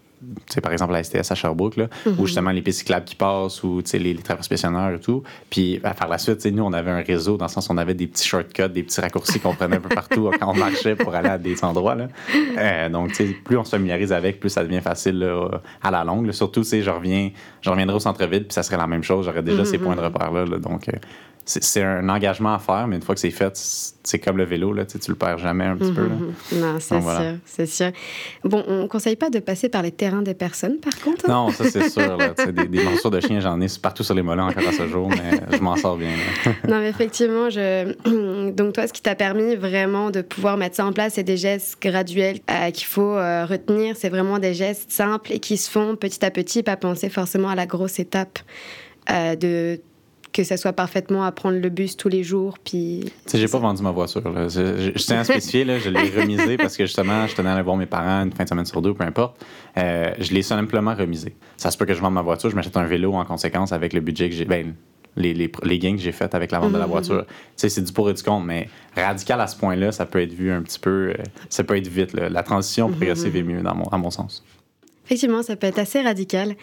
par 0.62 0.72
exemple 0.72 0.92
la 0.92 1.02
STS 1.02 1.30
à 1.30 1.34
Sherbrooke, 1.34 1.76
là, 1.76 1.88
où 2.06 2.10
mhm. 2.10 2.26
justement 2.26 2.50
les 2.50 2.62
pistes 2.62 2.80
cyclables 2.80 3.04
qui 3.04 3.14
passent, 3.14 3.62
ou 3.62 3.82
les, 3.92 3.98
les 3.98 4.14
traversiers 4.16 4.56
et 4.56 5.00
tout. 5.00 5.22
Puis 5.50 5.80
par 5.80 6.08
la 6.08 6.18
suite, 6.18 6.44
nous, 6.46 6.62
on 6.62 6.72
avait 6.72 6.90
un 6.90 7.02
réseau 7.02 7.36
dans 7.36 7.46
le 7.46 7.50
sens 7.50 7.68
où 7.68 7.72
on 7.72 7.78
avait 7.78 7.94
des 7.94 8.06
petits 8.06 8.26
shortcuts, 8.26 8.68
des 8.68 8.82
petits 8.82 9.00
raccourcis 9.00 9.40
qu'on 9.40 9.54
prenait 9.54 9.76
un 9.76 9.80
peu 9.80 9.94
partout 9.94 10.30
quand 10.40 10.50
on 10.50 10.54
marchait 10.54 10.96
pour 10.96 11.14
aller 11.14 11.28
à 11.28 11.38
des 11.38 11.62
endroits. 11.64 11.94
Là. 11.94 12.08
Euh, 12.58 12.88
donc, 12.88 13.12
plus 13.44 13.56
on 13.56 13.64
se 13.64 13.70
familiarise 13.70 14.12
avec, 14.12 14.40
plus 14.40 14.50
ça 14.50 14.62
devient 14.62 14.80
facile 14.80 15.26
à 15.82 15.90
la 15.90 16.04
longue. 16.04 16.30
Surtout, 16.32 16.62
je 16.62 16.90
reviens, 16.90 17.30
je 17.60 17.70
reviendrai 17.70 17.96
au 17.96 18.00
centre-ville, 18.00 18.44
puis 18.44 18.54
ça 18.54 18.62
serait 18.62 18.76
la 18.76 18.86
même 18.86 19.02
chose. 19.02 19.26
J'aurais 19.26 19.42
déjà 19.42 19.64
ces 19.64 19.78
points 19.78 19.96
de 19.96 20.00
repère-là. 20.00 20.44
donc, 20.58 20.88
euh, 20.88 20.92
c'est 21.46 21.82
un 21.82 22.08
engagement 22.08 22.54
à 22.54 22.58
faire, 22.58 22.86
mais 22.88 22.96
une 22.96 23.02
fois 23.02 23.14
que 23.14 23.20
c'est 23.20 23.30
fait, 23.30 23.52
c'est 23.54 24.18
comme 24.18 24.38
le 24.38 24.44
vélo, 24.44 24.72
là, 24.72 24.86
tu 24.86 24.98
le 25.06 25.14
perds 25.14 25.38
jamais 25.38 25.64
un 25.64 25.76
petit 25.76 25.92
peu. 25.92 26.06
Là. 26.06 26.14
Mhm. 26.14 26.60
Non, 26.60 26.76
c'est 26.80 27.00
sûr, 27.00 27.38
c'est 27.44 27.66
sûr. 27.66 27.90
Bon, 28.44 28.64
on 28.66 28.82
ne 28.82 28.86
conseille 28.86 29.16
pas 29.16 29.28
de 29.28 29.40
passer 29.40 29.68
par 29.68 29.82
les 29.82 29.92
des 30.22 30.34
personnes, 30.34 30.78
par 30.78 30.98
contre? 31.00 31.28
Non, 31.28 31.50
ça 31.50 31.64
c'est 31.70 31.88
sûr. 31.88 32.16
Là, 32.16 32.34
des, 32.52 32.66
des 32.66 32.82
morceaux 32.82 33.10
de 33.10 33.20
chiens, 33.20 33.40
j'en 33.40 33.60
ai 33.60 33.66
partout 33.80 34.02
sur 34.02 34.14
les 34.14 34.22
mollets 34.22 34.42
encore 34.42 34.68
à 34.68 34.72
ce 34.72 34.86
jour, 34.88 35.08
mais 35.08 35.56
je 35.56 35.62
m'en 35.62 35.76
sors 35.76 35.96
bien. 35.96 36.10
non, 36.68 36.78
mais 36.78 36.88
effectivement, 36.88 37.50
je... 37.50 38.50
donc 38.52 38.74
toi, 38.74 38.86
ce 38.86 38.92
qui 38.92 39.02
t'a 39.02 39.14
permis 39.14 39.56
vraiment 39.56 40.10
de 40.10 40.22
pouvoir 40.22 40.56
mettre 40.56 40.76
ça 40.76 40.86
en 40.86 40.92
place, 40.92 41.14
c'est 41.14 41.22
des 41.22 41.36
gestes 41.36 41.80
graduels 41.80 42.38
euh, 42.50 42.70
qu'il 42.70 42.86
faut 42.86 43.16
euh, 43.16 43.46
retenir. 43.46 43.96
C'est 43.96 44.08
vraiment 44.08 44.38
des 44.38 44.54
gestes 44.54 44.90
simples 44.90 45.32
et 45.32 45.40
qui 45.40 45.56
se 45.56 45.70
font 45.70 45.96
petit 45.96 46.24
à 46.24 46.30
petit, 46.30 46.62
pas 46.62 46.76
penser 46.76 47.08
forcément 47.08 47.48
à 47.48 47.54
la 47.54 47.66
grosse 47.66 47.98
étape 47.98 48.38
euh, 49.10 49.36
de 49.36 49.80
que 50.34 50.42
ça 50.42 50.56
soit 50.56 50.72
parfaitement 50.72 51.22
à 51.22 51.30
prendre 51.32 51.58
le 51.58 51.68
bus 51.70 51.96
tous 51.96 52.08
les 52.08 52.24
jours. 52.24 52.58
Puis. 52.58 53.04
Tu 53.04 53.30
sais, 53.30 53.38
j'ai 53.38 53.46
pas 53.46 53.60
vendu 53.60 53.82
ma 53.82 53.92
voiture. 53.92 54.20
Je, 54.24 54.90
tiens 54.98 55.20
à 55.20 55.24
spécifier, 55.24 55.64
là, 55.64 55.78
je 55.78 55.88
l'ai 55.88 56.10
remisée 56.10 56.56
parce 56.56 56.76
que 56.76 56.84
justement, 56.84 57.26
je 57.28 57.34
tenais 57.36 57.50
à 57.50 57.54
aller 57.54 57.62
voir 57.62 57.76
mes 57.76 57.86
parents 57.86 58.24
une 58.24 58.32
fin 58.32 58.42
de 58.42 58.48
semaine 58.48 58.66
sur 58.66 58.82
deux, 58.82 58.92
peu 58.92 59.04
importe. 59.04 59.42
Euh, 59.78 60.12
je 60.18 60.34
l'ai 60.34 60.42
simplement 60.42 60.94
remisée. 60.94 61.36
Ça 61.56 61.70
se 61.70 61.78
peut 61.78 61.86
que 61.86 61.94
je 61.94 62.00
vende 62.00 62.14
ma 62.14 62.22
voiture, 62.22 62.50
je 62.50 62.56
m'achète 62.56 62.76
un 62.76 62.84
vélo 62.84 63.14
en 63.14 63.24
conséquence 63.24 63.72
avec 63.72 63.92
le 63.92 64.00
budget 64.00 64.28
que 64.28 64.34
j'ai. 64.34 64.44
Ben, 64.44 64.74
les, 65.16 65.32
les, 65.32 65.52
les, 65.62 65.78
gains 65.78 65.94
que 65.94 66.02
j'ai 66.02 66.10
faits 66.10 66.34
avec 66.34 66.50
la 66.50 66.58
vente 66.58 66.72
de 66.72 66.78
la 66.78 66.86
mhm. 66.86 66.90
voiture. 66.90 67.24
Tu 67.24 67.34
sais, 67.54 67.68
c'est 67.68 67.82
du 67.82 67.92
pour 67.92 68.10
et 68.10 68.14
du 68.14 68.22
contre, 68.24 68.44
mais 68.44 68.68
radical 68.96 69.40
à 69.40 69.46
ce 69.46 69.54
point-là, 69.54 69.92
ça 69.92 70.06
peut 70.06 70.20
être 70.20 70.32
vu 70.32 70.50
un 70.50 70.60
petit 70.62 70.80
peu. 70.80 71.14
Euh, 71.16 71.22
ça 71.48 71.62
peut 71.62 71.76
être 71.76 71.86
vite. 71.86 72.12
La 72.12 72.42
transition 72.42 72.88
mhm. 72.88 72.96
progressive 72.96 73.36
est 73.36 73.44
mieux, 73.44 73.62
dans 73.62 73.76
mon, 73.76 73.84
à 73.84 73.96
mon 73.96 74.10
sens. 74.10 74.42
Effectivement, 75.04 75.42
ça 75.42 75.56
peut 75.56 75.66
être 75.66 75.78
assez 75.78 76.00
radical. 76.00 76.54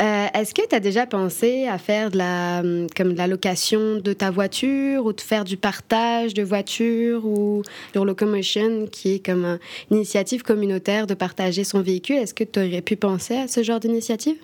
Euh, 0.00 0.26
est-ce 0.34 0.54
que 0.54 0.62
tu 0.66 0.74
as 0.74 0.80
déjà 0.80 1.06
pensé 1.06 1.66
à 1.66 1.78
faire 1.78 2.10
de 2.10 2.18
la, 2.18 2.60
hum, 2.60 2.86
comme 2.96 3.14
la 3.14 3.26
location 3.26 3.96
de 3.96 4.12
ta 4.12 4.30
voiture 4.30 5.04
ou 5.04 5.12
de 5.12 5.20
faire 5.20 5.44
du 5.44 5.56
partage 5.56 6.34
de 6.34 6.42
voiture 6.42 7.26
ou 7.26 7.62
Your 7.94 8.04
Locomotion, 8.04 8.86
qui 8.86 9.14
est 9.14 9.24
comme 9.24 9.58
une 9.90 9.96
initiative 9.96 10.42
communautaire 10.42 11.06
de 11.06 11.14
partager 11.14 11.64
son 11.64 11.80
véhicule? 11.80 12.16
Est-ce 12.16 12.34
que 12.34 12.44
tu 12.44 12.60
aurais 12.60 12.82
pu 12.82 12.96
penser 12.96 13.36
à 13.36 13.48
ce 13.48 13.62
genre 13.62 13.80
d'initiative? 13.80 14.36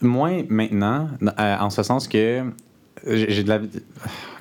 Moins 0.00 0.44
maintenant, 0.48 1.08
euh, 1.22 1.56
en 1.58 1.70
ce 1.70 1.82
sens 1.82 2.08
que 2.08 2.42
j'ai 3.06 3.42
de 3.42 3.48
la. 3.48 3.60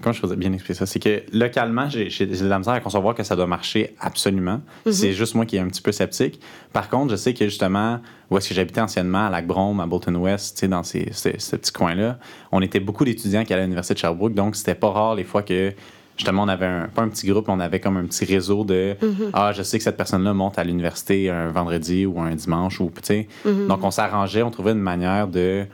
Comment 0.01 0.13
je 0.13 0.21
peux 0.21 0.35
bien 0.35 0.53
expliquer 0.53 0.73
ça? 0.73 0.85
C'est 0.85 0.99
que 0.99 1.23
localement, 1.33 1.89
j'ai 1.89 2.25
de 2.25 2.47
la 2.47 2.57
misère 2.57 2.73
à 2.73 2.79
concevoir 2.79 3.15
que 3.15 3.23
ça 3.23 3.35
doit 3.35 3.47
marcher 3.47 3.95
absolument. 3.99 4.61
Mhm. 4.85 4.91
C'est 4.91 5.13
juste 5.13 5.35
moi 5.35 5.45
qui 5.45 5.57
est 5.57 5.59
un 5.59 5.67
petit 5.67 5.81
peu 5.81 5.91
sceptique. 5.91 6.39
Par 6.73 6.89
contre, 6.89 7.11
je 7.11 7.15
sais 7.15 7.33
que 7.33 7.45
justement, 7.45 7.99
où 8.29 8.37
est-ce 8.37 8.49
que 8.49 8.55
j'habitais 8.55 8.81
anciennement, 8.81 9.27
à 9.27 9.29
Lac-Brome, 9.29 9.79
à 9.79 9.85
Bolton 9.85 10.15
West, 10.15 10.55
tu 10.55 10.61
sais, 10.61 10.67
dans 10.67 10.83
ces, 10.83 11.09
ces, 11.11 11.57
petits 11.57 11.71
coins-là, 11.71 12.19
on 12.51 12.61
était 12.61 12.79
beaucoup 12.79 13.05
d'étudiants 13.05 13.43
qui 13.43 13.53
allaient 13.53 13.63
à 13.63 13.65
l'Université 13.65 13.93
de 13.95 13.99
Sherbrooke, 13.99 14.33
donc 14.33 14.55
c'était 14.55 14.75
pas 14.75 14.89
rare 14.89 15.15
les 15.15 15.23
fois 15.23 15.43
que 15.43 15.73
justement, 16.17 16.43
on 16.43 16.47
avait 16.49 16.65
un, 16.65 16.89
pas 16.93 17.01
un 17.01 17.07
petit 17.07 17.27
groupe, 17.27 17.47
on 17.47 17.59
avait 17.59 17.79
comme 17.79 17.97
un 17.97 18.05
petit 18.05 18.25
réseau 18.25 18.65
de 18.65 18.95
mhm. 19.01 19.31
Ah, 19.33 19.53
je 19.53 19.63
sais 19.63 19.77
que 19.77 19.83
cette 19.83 19.97
personne-là 19.97 20.33
monte 20.33 20.59
à 20.59 20.63
l'université 20.63 21.29
un 21.29 21.47
vendredi 21.49 22.05
ou 22.05 22.19
un 22.19 22.35
dimanche, 22.35 22.79
ou, 22.81 22.91
tu 22.95 23.01
sais. 23.03 23.27
Mhm. 23.45 23.67
Donc, 23.67 23.83
on 23.83 23.91
s'arrangeait, 23.91 24.43
on 24.43 24.51
trouvait 24.51 24.73
une 24.73 24.79
manière 24.79 25.27
de 25.27 25.65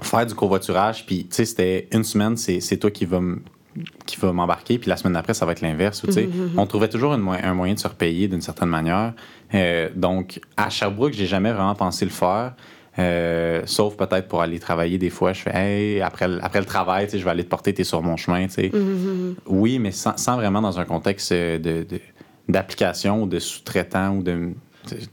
faire 0.00 0.26
du 0.26 0.34
covoiturage, 0.34 1.06
puis 1.06 1.26
tu 1.28 1.36
sais, 1.36 1.44
c'était 1.44 1.88
une 1.92 2.04
semaine, 2.04 2.36
c'est 2.36 2.76
toi 2.76 2.90
qui 2.90 3.04
vas 3.04 3.20
qui 4.06 4.16
va 4.16 4.32
m'embarquer, 4.32 4.78
puis 4.78 4.88
la 4.88 4.96
semaine 4.96 5.12
d'après, 5.12 5.34
ça 5.34 5.46
va 5.46 5.52
être 5.52 5.60
l'inverse. 5.60 6.02
Mm-hmm, 6.04 6.26
mm-hmm. 6.26 6.48
On 6.56 6.66
trouvait 6.66 6.88
toujours 6.88 7.12
un 7.12 7.18
moyen 7.54 7.74
de 7.74 7.78
se 7.78 7.86
repayer 7.86 8.26
d'une 8.26 8.40
certaine 8.40 8.68
manière. 8.68 9.12
Euh, 9.54 9.88
donc, 9.94 10.40
à 10.56 10.68
Sherbrooke, 10.70 11.12
j'ai 11.12 11.26
jamais 11.26 11.52
vraiment 11.52 11.74
pensé 11.74 12.04
le 12.04 12.10
faire. 12.10 12.54
Euh, 12.98 13.62
sauf 13.66 13.96
peut-être 13.96 14.26
pour 14.26 14.42
aller 14.42 14.58
travailler 14.58 14.98
des 14.98 15.10
fois, 15.10 15.32
je 15.32 15.42
fais 15.42 15.54
hey, 15.54 16.00
après, 16.00 16.26
après 16.42 16.58
le 16.58 16.66
travail, 16.66 17.06
je 17.12 17.18
vais 17.18 17.30
aller 17.30 17.44
te 17.44 17.48
porter, 17.48 17.72
tu 17.72 17.82
es 17.82 17.84
sur 17.84 18.02
mon 18.02 18.16
chemin. 18.16 18.46
Mm-hmm, 18.46 19.34
oui, 19.46 19.78
mais 19.78 19.92
sans, 19.92 20.36
vraiment 20.36 20.60
dans 20.60 20.80
un 20.80 20.84
contexte 20.84 21.32
de, 21.32 21.86
d'application 22.48 23.22
ou 23.22 23.26
de 23.26 23.38
sous-traitant 23.38 24.16
ou 24.16 24.22
de. 24.22 24.50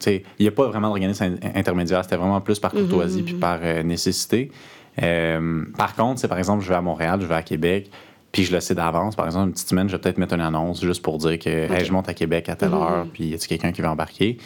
Il 0.07 0.21
n'y 0.39 0.47
a 0.47 0.51
pas 0.51 0.67
vraiment 0.67 0.87
d'organisme 0.87 1.37
intermédiaire, 1.53 2.03
c'était 2.03 2.15
vraiment 2.15 2.39
plus 2.39 2.59
par 2.59 2.71
courtoisie 2.71 3.23
puis 3.23 3.33
par 3.33 3.59
euh, 3.61 3.83
nécessité. 3.83 4.49
Euh, 5.01 5.63
par 5.77 5.95
contre, 5.95 6.19
c'est 6.19 6.27
par 6.27 6.37
exemple, 6.37 6.63
je 6.63 6.69
vais 6.69 6.75
à 6.75 6.81
Montréal, 6.81 7.19
je 7.21 7.25
vais 7.25 7.35
à 7.35 7.43
Québec, 7.43 7.89
puis 8.31 8.43
je 8.43 8.53
le 8.53 8.59
sais 8.59 8.75
d'avance. 8.75 9.15
Par 9.15 9.25
exemple, 9.25 9.47
une 9.47 9.53
petite 9.53 9.69
semaine, 9.69 9.87
je 9.87 9.95
vais 9.95 10.01
peut-être 10.01 10.17
mettre 10.17 10.33
une 10.33 10.41
annonce 10.41 10.81
juste 10.81 11.01
pour 11.01 11.17
dire 11.17 11.39
que 11.39 11.67
je 11.83 11.91
monte 11.91 12.09
à 12.09 12.13
Québec 12.13 12.49
à 12.49 12.55
telle 12.55 12.69
mhm. 12.69 12.75
heure, 12.75 13.07
puis 13.13 13.25
y 13.27 13.33
a 13.33 13.37
quelqu'un 13.37 13.71
qui 13.71 13.81
va 13.81 13.91
embarquer? 13.91 14.37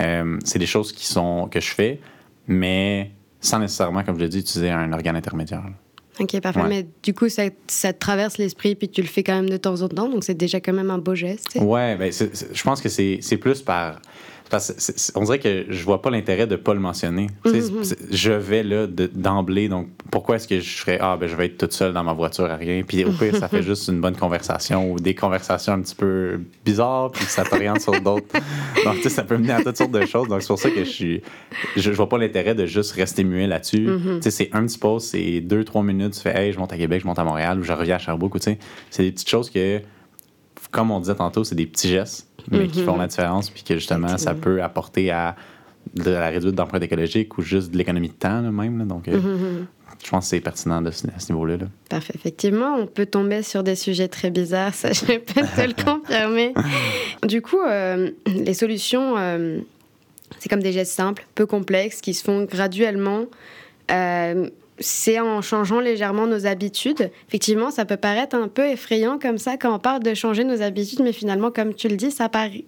Euh, 0.00 0.38
c'est 0.44 0.58
des 0.58 0.66
choses 0.66 0.92
qui 0.92 1.06
sont 1.06 1.48
que 1.50 1.60
je 1.60 1.70
fais, 1.70 2.00
mais 2.46 3.10
sans 3.40 3.58
nécessairement, 3.58 4.02
comme 4.04 4.16
je 4.16 4.22
l'ai 4.22 4.28
dit, 4.28 4.38
utiliser 4.38 4.70
un 4.70 4.92
organe 4.92 5.16
intermédiaire. 5.16 5.64
Ok, 6.20 6.40
parfait. 6.40 6.62
Mais 6.68 6.86
du 7.02 7.14
coup, 7.14 7.28
ça, 7.28 7.44
ça 7.66 7.92
te 7.92 7.98
traverse 7.98 8.38
l'esprit, 8.38 8.74
puis 8.74 8.88
tu 8.88 9.00
le 9.00 9.08
fais 9.08 9.22
quand 9.22 9.34
même 9.34 9.48
de 9.48 9.56
temps 9.56 9.80
en 9.80 9.88
temps, 9.88 10.08
donc 10.08 10.24
c'est 10.24 10.34
déjà 10.34 10.60
quand 10.60 10.72
même 10.72 10.90
un 10.90 10.98
beau 10.98 11.14
geste. 11.14 11.58
Ouais, 11.60 11.96
ben, 11.96 12.12
je 12.12 12.62
pense 12.62 12.80
que 12.80 12.88
c'est 12.88 13.36
plus 13.38 13.62
par 13.62 14.00
parce 14.52 14.72
que 14.72 14.80
c'est- 14.80 14.96
c'est- 14.98 15.16
on 15.16 15.24
dirait 15.24 15.40
que 15.40 15.64
je 15.68 15.84
vois 15.84 16.00
pas 16.00 16.10
l'intérêt 16.10 16.46
de 16.46 16.54
pas 16.54 16.74
le 16.74 16.80
mentionner. 16.80 17.26
Mhm. 17.44 17.82
c'est- 17.82 17.96
Je 18.12 18.30
vais 18.32 18.62
là 18.62 18.86
de- 18.86 19.10
d'emblée, 19.12 19.68
donc 19.68 19.88
pourquoi 20.10 20.36
est-ce 20.36 20.46
que 20.46 20.60
je 20.60 20.76
ferais 20.76 20.98
ah 21.00 21.16
ben 21.18 21.28
je 21.28 21.34
vais 21.34 21.46
être 21.46 21.58
toute 21.58 21.72
seule 21.72 21.92
dans 21.92 22.04
ma 22.04 22.12
voiture 22.12 22.44
à 22.44 22.56
rien, 22.56 22.82
puis 22.86 23.04
au 23.04 23.10
pire 23.12 23.34
ça 23.36 23.48
fait 23.48 23.62
juste 23.64 23.88
une 23.88 24.00
bonne 24.00 24.14
conversation 24.16 24.92
ou 24.92 25.00
des 25.00 25.14
conversations 25.14 25.72
un 25.72 25.80
petit 25.80 25.94
peu 25.96 26.38
bizarres 26.64 27.10
puis 27.10 27.24
ça 27.24 27.42
t'oriente 27.44 27.80
sur 27.80 28.00
d'autres. 28.00 28.26
Donc 28.84 28.96
tu 28.96 29.02
sais 29.04 29.08
ça 29.08 29.24
peut 29.24 29.36
mener 29.38 29.52
à 29.54 29.62
toutes 29.62 29.76
sortes 29.78 29.90
de 29.92 30.06
choses. 30.06 30.28
Donc 30.28 30.42
c'est 30.42 30.48
pour 30.48 30.58
ça 30.58 30.70
que 30.70 30.84
je 30.84 30.90
suis, 30.90 31.22
je, 31.76 31.80
je 31.80 31.90
vois 31.92 32.08
pas 32.08 32.18
l'intérêt 32.18 32.54
de 32.54 32.66
juste 32.66 32.92
rester 32.92 33.24
muet 33.24 33.46
là-dessus. 33.46 33.86
Mhm. 33.86 34.16
Tu 34.16 34.22
sais 34.22 34.30
c'est 34.30 34.50
un 34.52 34.64
petit 34.66 34.78
pause, 34.78 35.04
c'est 35.04 35.40
deux 35.40 35.64
trois 35.64 35.82
minutes, 35.82 36.12
tu 36.12 36.20
fais 36.20 36.36
hey 36.38 36.52
je 36.52 36.58
monte 36.58 36.72
à 36.72 36.76
Québec, 36.76 37.00
je 37.02 37.06
monte 37.06 37.18
à 37.18 37.24
Montréal 37.24 37.58
ou 37.58 37.62
je 37.62 37.72
reviens 37.72 37.96
à 37.96 37.98
Sherbrooke, 37.98 38.34
ou 38.34 38.38
tu 38.38 38.44
sais 38.44 38.58
c'est 38.90 39.02
des 39.02 39.12
petites 39.12 39.30
choses 39.30 39.48
que 39.50 39.80
comme 40.70 40.90
on 40.90 41.00
disait 41.00 41.14
tantôt, 41.16 41.44
c'est 41.44 41.54
des 41.54 41.66
petits 41.66 41.88
gestes, 41.88 42.28
mais 42.50 42.66
qui 42.68 42.80
Mhm. 42.80 42.84
font 42.86 42.96
la 42.96 43.06
différence, 43.06 43.50
puis 43.50 43.62
que 43.62 43.74
justement, 43.74 44.16
ça 44.18 44.34
peut 44.34 44.62
apporter 44.62 45.10
à 45.10 45.36
de 45.94 46.10
la 46.10 46.28
réduite 46.28 46.54
d'empreinte 46.54 46.82
écologique 46.82 47.36
ou 47.38 47.42
juste 47.42 47.72
de 47.72 47.78
l'économie 47.78 48.08
de 48.08 48.14
temps, 48.14 48.40
là, 48.40 48.50
même. 48.52 48.78
là. 48.78 48.84
Donc, 48.84 49.08
euh, 49.08 49.18
Mhm. 49.18 49.66
je 50.02 50.10
pense 50.10 50.24
que 50.26 50.30
c'est 50.30 50.40
pertinent 50.40 50.80
de 50.80 50.90
ce- 50.92 51.06
à 51.08 51.18
ce 51.18 51.32
niveau-là. 51.32 51.56
là. 51.56 51.66
Parfait. 51.88 52.12
Effectivement, 52.14 52.76
on 52.76 52.86
peut 52.86 53.04
tomber 53.06 53.42
sur 53.42 53.62
des 53.64 53.74
sujets 53.74 54.06
très 54.08 54.30
bizarres, 54.30 54.74
ça 54.74 54.90
je 54.92 55.18
peux 55.18 55.40
te 55.42 55.60
le 55.66 55.84
confirmer. 55.84 56.54
Du 57.26 57.42
coup, 57.42 57.60
euh, 57.60 58.10
les 58.26 58.54
solutions, 58.54 59.14
euh, 59.18 59.58
c'est 60.38 60.48
comme 60.48 60.62
des 60.62 60.72
gestes 60.72 60.92
simples, 60.94 61.26
peu 61.34 61.46
complexes, 61.46 62.00
qui 62.00 62.14
se 62.14 62.22
font 62.22 62.44
graduellement. 62.44 63.24
Euh, 63.90 64.48
c'est 64.82 65.20
en 65.20 65.40
changeant 65.42 65.80
légèrement 65.80 66.26
nos 66.26 66.46
habitudes. 66.46 67.10
Effectivement, 67.28 67.70
ça 67.70 67.84
peut 67.84 67.96
paraître 67.96 68.36
un 68.36 68.48
peu 68.48 68.66
effrayant 68.68 69.18
comme 69.18 69.38
ça 69.38 69.56
quand 69.56 69.74
on 69.74 69.78
parle 69.78 70.02
de 70.02 70.14
changer 70.14 70.44
nos 70.44 70.62
habitudes, 70.62 71.00
mais 71.02 71.12
finalement, 71.12 71.50
comme 71.50 71.74
tu 71.74 71.88
le 71.88 71.96
dis, 71.96 72.10
ça 72.10 72.28
paraît. 72.28 72.64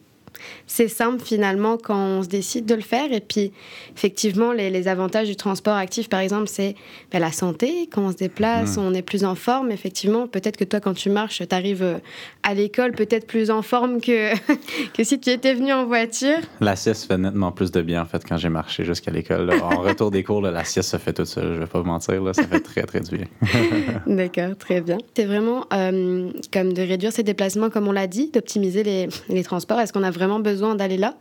C'est 0.67 0.89
simple 0.89 1.23
finalement 1.23 1.77
quand 1.77 1.97
on 2.19 2.23
se 2.23 2.29
décide 2.29 2.67
de 2.67 2.75
le 2.75 2.81
faire. 2.83 3.13
Et 3.13 3.21
puis, 3.21 3.53
effectivement, 3.97 4.53
les, 4.53 4.71
les 4.71 4.89
avantages 4.89 5.29
du 5.29 5.37
transport 5.37 5.75
actif, 5.75 6.09
par 6.09 6.21
exemple, 6.21 6.49
c'est 6.49 6.75
ben, 7.13 7.19
la 7.19 7.33
santé. 7.33 7.89
Quand 7.93 8.03
on 8.03 8.13
se 8.13 8.17
déplace, 8.17 8.77
Mm. 8.77 8.81
on 8.81 8.95
est 8.95 9.03
plus 9.03 9.25
en 9.25 9.35
forme. 9.35 9.71
Effectivement, 9.71 10.27
peut-être 10.27 10.57
que 10.57 10.65
toi, 10.65 10.81
quand 10.81 10.95
tu 10.95 11.11
marches, 11.11 11.43
tu 11.49 11.55
arrives 11.55 12.01
à 12.43 12.55
l'école 12.55 12.93
peut-être 12.93 13.27
plus 13.27 13.51
en 13.51 13.63
forme 13.63 14.01
que, 14.01 14.35
que 14.95 15.05
si 15.05 15.19
tu 15.21 15.31
étais 15.31 15.55
venu 15.55 15.73
en 15.73 15.87
voiture. 15.87 16.39
La 16.61 16.77
sieste 16.77 17.07
fait 17.07 17.19
nettement 17.19 17.53
plus 17.53 17.71
de 17.71 17.83
bien, 17.83 18.03
en 18.03 18.07
fait, 18.07 18.23
quand 18.27 18.37
j'ai 18.37 18.49
marché 18.49 18.85
jusqu'à 18.85 19.11
l'école. 19.11 19.51
En 19.63 19.81
retour 19.81 20.11
des 20.11 20.23
cours, 20.23 20.41
là, 20.43 20.51
la 20.51 20.65
sieste 20.65 20.91
se 20.91 20.97
fait 20.97 21.13
toute 21.13 21.27
seule. 21.27 21.55
Je 21.55 21.61
vais 21.61 21.67
pas 21.67 21.81
vous 21.81 21.87
mentir, 21.87 22.23
là, 22.23 22.33
ça 22.33 22.45
fait 22.45 22.61
très, 22.61 22.83
très 22.83 23.01
du 23.01 23.17
bien. 23.17 23.27
D'accord, 24.07 24.57
très 24.59 24.81
bien. 24.81 24.99
C'est 25.17 25.25
vraiment 25.27 25.67
euh, 25.73 26.31
comme 26.53 26.73
de 26.73 26.83
réduire 26.83 27.13
ses 27.13 27.23
déplacements, 27.23 27.71
comme 27.71 27.89
on 27.89 27.93
l'a 27.93 28.07
dit, 28.07 28.31
d'optimiser 28.33 28.83
les, 28.83 29.09
les 29.29 29.43
transports. 29.45 29.81
Est-ce 29.81 29.93
qu'on 29.93 30.03
a 30.03 30.11
vraiment 30.11 30.24
besoin 30.41 30.75
d'aller 30.75 30.97
là? 30.97 31.15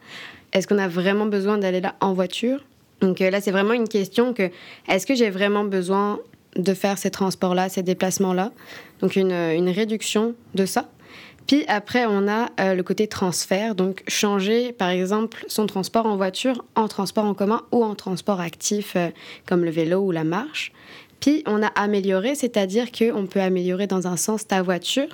Est-ce 0.51 0.67
qu'on 0.67 0.77
a 0.77 0.87
vraiment 0.87 1.25
besoin 1.25 1.57
d'aller 1.57 1.81
là 1.81 1.95
en 1.99 2.13
voiture? 2.13 2.63
Donc 3.01 3.21
euh, 3.21 3.29
là, 3.29 3.41
c'est 3.41 3.51
vraiment 3.51 3.73
une 3.73 3.87
question 3.87 4.33
que 4.33 4.49
est-ce 4.87 5.05
que 5.05 5.15
j'ai 5.15 5.29
vraiment 5.29 5.63
besoin 5.63 6.19
de 6.55 6.73
faire 6.73 6.97
ces 6.97 7.09
transports-là, 7.09 7.69
ces 7.69 7.83
déplacements-là? 7.83 8.51
Donc 9.01 9.15
une, 9.15 9.31
une 9.31 9.69
réduction 9.69 10.35
de 10.55 10.65
ça. 10.65 10.87
Puis 11.47 11.65
après, 11.67 12.05
on 12.05 12.27
a 12.27 12.49
euh, 12.59 12.73
le 12.73 12.83
côté 12.83 13.07
transfert, 13.07 13.75
donc 13.75 14.03
changer 14.07 14.71
par 14.71 14.89
exemple 14.89 15.43
son 15.47 15.65
transport 15.65 16.05
en 16.05 16.15
voiture 16.15 16.63
en 16.75 16.87
transport 16.87 17.25
en 17.25 17.33
commun 17.33 17.61
ou 17.71 17.83
en 17.83 17.95
transport 17.95 18.39
actif 18.39 18.93
euh, 18.95 19.09
comme 19.45 19.65
le 19.65 19.71
vélo 19.71 19.99
ou 19.99 20.11
la 20.11 20.23
marche. 20.23 20.71
Puis 21.19 21.43
on 21.45 21.61
a 21.63 21.67
amélioré, 21.67 22.35
c'est-à-dire 22.35 22.91
qu'on 22.91 23.25
peut 23.25 23.41
améliorer 23.41 23.87
dans 23.87 24.07
un 24.07 24.17
sens 24.17 24.47
ta 24.47 24.61
voiture 24.61 25.07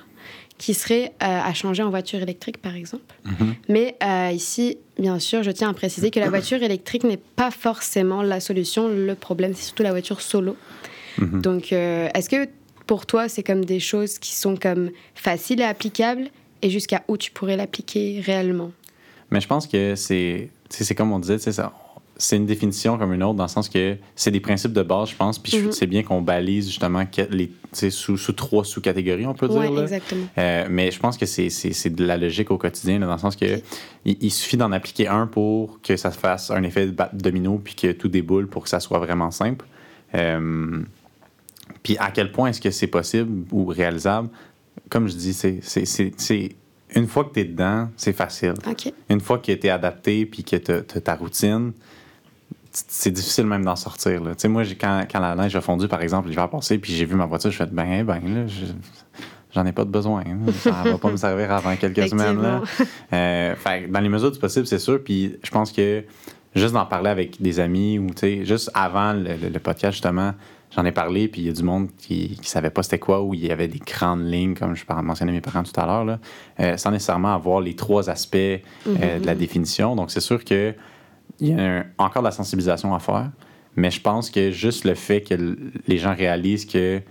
qui 0.59 0.75
serait 0.75 1.13
euh, 1.23 1.25
à 1.25 1.51
changer 1.55 1.81
en 1.81 1.89
voiture 1.89 2.21
électrique 2.21 2.61
par 2.61 2.75
exemple. 2.75 3.15
Mhm. 3.25 3.55
Mais 3.69 3.95
euh, 4.03 4.29
ici, 4.31 4.77
bien 4.99 5.17
sûr, 5.17 5.41
je 5.41 5.49
tiens 5.49 5.69
à 5.69 5.73
préciser 5.73 6.11
que 6.11 6.19
la 6.19 6.29
voiture 6.29 6.61
électrique 6.61 7.03
n'est 7.05 7.17
pas 7.17 7.49
forcément 7.49 8.21
la 8.21 8.39
solution. 8.39 8.87
Le 8.89 9.15
problème, 9.15 9.53
c'est 9.55 9.63
surtout 9.63 9.83
la 9.83 9.91
voiture 9.91 10.21
solo. 10.21 10.55
Mhm. 11.17 11.41
Donc, 11.41 11.73
euh, 11.73 12.09
est-ce 12.13 12.29
que 12.29 12.47
pour 12.85 13.05
toi, 13.05 13.29
c'est 13.29 13.41
comme 13.41 13.65
des 13.65 13.79
choses 13.79 14.19
qui 14.19 14.35
sont 14.35 14.55
comme 14.57 14.91
faciles 15.15 15.61
et 15.61 15.63
applicables? 15.63 16.27
Et 16.61 16.69
jusqu'à 16.69 17.03
où 17.07 17.15
tu 17.15 17.31
pourrais 17.31 17.55
l'appliquer 17.55 18.21
réellement? 18.23 18.71
Mais 19.31 19.39
je 19.39 19.47
pense 19.47 19.65
que 19.65 19.95
c'est, 19.95 20.49
c'est 20.69 20.93
comme 20.93 21.13
on 21.13 21.19
disait, 21.19 21.37
sais, 21.39 21.53
ça- 21.53 21.71
c'est 22.21 22.35
une 22.35 22.45
définition 22.45 22.97
comme 22.97 23.13
une 23.13 23.23
autre, 23.23 23.35
dans 23.35 23.45
le 23.45 23.49
sens 23.49 23.69
que 23.69 23.95
c'est 24.13 24.29
des 24.29 24.41
principes 24.41 24.73
de 24.73 24.83
base, 24.83 25.09
je 25.09 25.15
pense, 25.15 25.39
puis 25.39 25.53
je- 25.53 25.65
Mhm. 25.65 25.71
c'est 25.71 25.87
bien 25.87 26.03
qu'on 26.03 26.21
balise 26.21 26.67
justement 26.67 27.03
les, 27.31 27.49
sous, 27.89 28.17
sous 28.17 28.33
trois 28.33 28.65
sous-catégories, 28.65 29.25
on 29.25 29.33
peut 29.33 29.47
dire. 29.47 29.71
Oui, 29.71 29.79
exactement. 29.79 30.25
Euh, 30.37 30.67
mais 30.69 30.91
je 30.91 30.99
pense 30.99 31.17
que 31.17 31.25
c'est, 31.25 31.49
c'est, 31.49 31.71
c'est 31.71 31.89
de 31.89 32.03
la 32.05 32.17
logique 32.17 32.51
au 32.51 32.57
quotidien, 32.57 32.99
là, 32.99 33.07
dans 33.07 33.13
le 33.13 33.19
sens 33.19 33.35
que 33.37 33.61
il, 34.05 34.17
il 34.19 34.31
suffit 34.31 34.57
d'en 34.57 34.71
appliquer 34.73 35.07
un 35.07 35.27
pour 35.27 35.79
que 35.81 35.95
ça 35.95 36.11
fasse 36.11 36.51
un 36.51 36.61
effet 36.63 36.89
domino 37.13 37.57
puis 37.63 37.73
que 37.75 37.93
tout 37.93 38.09
déboule 38.09 38.47
pour 38.47 38.63
que 38.63 38.69
ça 38.69 38.81
soit 38.81 38.99
vraiment 38.99 39.31
simple. 39.31 39.65
Euh, 40.13 40.81
puis 41.83 41.95
à 41.99 42.11
quel 42.11 42.31
point 42.31 42.49
est-ce 42.49 42.59
que 42.61 42.71
c'est 42.71 42.87
possible 42.87 43.45
ou 43.51 43.65
réalisable? 43.65 44.29
Comme 44.89 45.07
je 45.07 45.13
dis, 45.15 45.33
c'est, 45.33 45.59
c'est, 45.61 45.85
c'est, 45.85 46.11
c'est- 46.17 46.49
une 46.95 47.05
fois 47.05 47.23
que 47.23 47.33
tu 47.35 47.41
es 47.41 47.45
dedans, 47.45 47.87
c'est 47.95 48.13
facile. 48.13 48.55
Une 49.09 49.19
fois 49.21 49.37
que 49.37 49.51
tu 49.51 49.67
es 49.67 49.69
adapté 49.69 50.25
puis 50.25 50.43
que 50.43 50.55
tu 50.55 50.71
as 50.71 50.81
ta 51.01 51.13
routine, 51.15 51.71
c'est 52.87 53.11
difficile 53.11 53.45
même 53.45 53.63
d'en 53.65 53.75
sortir. 53.75 54.23
là. 54.23 54.31
Tu 54.35 54.41
sais, 54.41 54.47
moi, 54.47 54.63
quand, 54.79 55.05
quand 55.11 55.19
la 55.19 55.35
neige 55.35 55.55
a 55.55 55.61
fondu, 55.61 55.87
par 55.87 56.01
exemple, 56.01 56.29
l'hiver 56.29 56.49
passé, 56.49 56.77
puis 56.77 56.93
j'ai 56.93 57.05
vu 57.05 57.15
ma 57.15 57.25
voiture, 57.25 57.51
je 57.51 57.57
fais 57.57 57.65
ben, 57.65 58.03
ben, 58.03 58.21
là, 58.33 58.47
je- 58.47 58.65
j'en 59.53 59.65
ai 59.65 59.71
pas 59.71 59.85
de 59.85 59.89
besoin. 59.91 60.23
hein. 60.27 60.51
Ça 60.59 60.71
va 60.85 60.97
pas 60.97 61.11
me 61.11 61.17
servir 61.17 61.51
avant 61.51 61.75
quelques 61.75 62.07
semaines. 62.09 62.41
Là. 62.41 62.61
Euh, 63.13 63.55
fait 63.55 63.83
que 63.83 63.91
dans 63.91 63.99
les 63.99 64.09
mesures 64.09 64.31
du 64.31 64.39
possible, 64.39 64.67
c'est 64.67 64.79
sûr. 64.79 65.03
Puis 65.03 65.37
je 65.43 65.49
pense 65.51 65.71
que 65.71 66.03
juste 66.55 66.73
d'en 66.73 66.85
parler 66.85 67.09
avec 67.09 67.41
des 67.41 67.59
amis 67.59 67.99
ou, 67.99 68.07
tu 68.07 68.13
sais, 68.17 68.45
juste 68.45 68.71
avant 68.73 69.13
le, 69.13 69.35
le- 69.41 69.49
le 69.49 69.59
podcast, 69.59 69.93
justement, 69.93 70.33
j'en 70.75 70.85
ai 70.85 70.91
parlé, 70.91 71.27
puis 71.27 71.41
il 71.41 71.47
y 71.47 71.49
a 71.49 71.53
du 71.53 71.63
monde 71.63 71.89
qui 71.97 72.37
ne 72.39 72.45
savait 72.45 72.69
pas 72.69 72.83
c'était 72.83 72.99
quoi, 72.99 73.23
où 73.23 73.33
il 73.33 73.43
y 73.45 73.51
avait 73.51 73.67
des 73.67 73.79
grandes 73.79 74.25
lignes, 74.31 74.53
comme 74.53 74.75
je 74.75 74.83
mentionnais 75.01 75.31
mes 75.31 75.41
parents 75.41 75.63
tout 75.63 75.79
à 75.79 75.85
l'heure, 75.87 76.19
euh, 76.59 76.77
sans 76.77 76.91
nécessairement 76.91 77.33
avoir 77.33 77.59
les 77.59 77.75
trois 77.75 78.09
aspects 78.09 78.35
euh, 78.35 78.59
de 79.19 79.25
la 79.25 79.33
définition. 79.35 79.95
Donc, 79.95 80.11
c'est 80.11 80.19
sûr 80.19 80.43
que 80.45 80.73
il 81.39 81.49
y 81.49 81.53
a 81.53 81.61
un- 81.79 81.85
encore 81.97 82.21
de 82.21 82.27
la 82.27 82.31
sensibilisation 82.31 82.93
à 82.93 82.99
faire, 82.99 83.31
mais 83.75 83.91
je 83.91 84.01
pense 84.01 84.29
que 84.29 84.51
juste 84.51 84.83
le 84.85 84.95
fait 84.95 85.21
que 85.21 85.35
les 85.87 85.97
gens 85.97 86.13
réalisent 86.15 86.65
que 86.65 87.01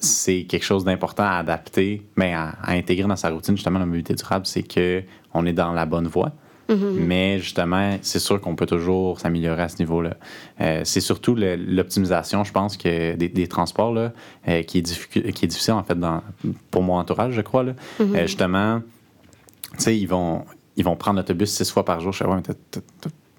c'est 0.00 0.44
quelque 0.44 0.64
chose 0.64 0.84
d'important 0.84 1.22
à 1.24 1.36
adapter, 1.36 2.02
mais 2.16 2.34
à, 2.34 2.50
à 2.62 2.72
intégrer 2.72 3.06
dans 3.08 3.16
sa 3.16 3.30
routine, 3.30 3.56
justement, 3.56 3.78
la 3.78 3.86
mobilité 3.86 4.14
durable, 4.14 4.44
c'est 4.46 4.62
que 4.62 5.02
on 5.32 5.46
est 5.46 5.52
dans 5.52 5.72
la 5.72 5.86
bonne 5.86 6.06
voie. 6.08 6.32
Mais 6.98 7.38
justement, 7.40 7.98
c'est 8.00 8.18
sûr 8.18 8.40
qu'on 8.40 8.56
peut 8.56 8.64
toujours 8.64 9.20
s'améliorer 9.20 9.62
à 9.62 9.68
ce 9.68 9.78
niveau-là. 9.80 10.16
Euh, 10.62 10.80
c'est 10.84 11.00
surtout 11.02 11.34
l'optimisation, 11.36 12.42
je 12.42 12.52
pense, 12.52 12.78
que 12.78 13.14
des, 13.16 13.28
des 13.28 13.46
transports 13.48 13.92
là, 13.92 14.12
euh, 14.48 14.62
qui, 14.62 14.78
est 14.78 14.82
difficu- 14.82 15.30
qui 15.32 15.44
est 15.44 15.48
difficile, 15.48 15.74
en 15.74 15.82
fait, 15.84 15.98
dans, 15.98 16.22
pour 16.70 16.82
mon 16.82 16.94
entourage, 16.96 17.34
je 17.34 17.42
crois. 17.42 17.64
Là. 17.64 17.72
Euh, 18.00 18.22
justement, 18.26 18.80
tu 19.72 19.80
sais, 19.84 19.98
ils 19.98 20.06
vont, 20.06 20.44
ils 20.76 20.84
vont 20.84 20.96
prendre 20.96 21.18
l'autobus 21.18 21.50
six 21.50 21.70
fois 21.70 21.84
par 21.84 22.00
jour. 22.00 22.12
Je 22.12 22.18
sais 22.18 22.24
pas, 22.24 22.40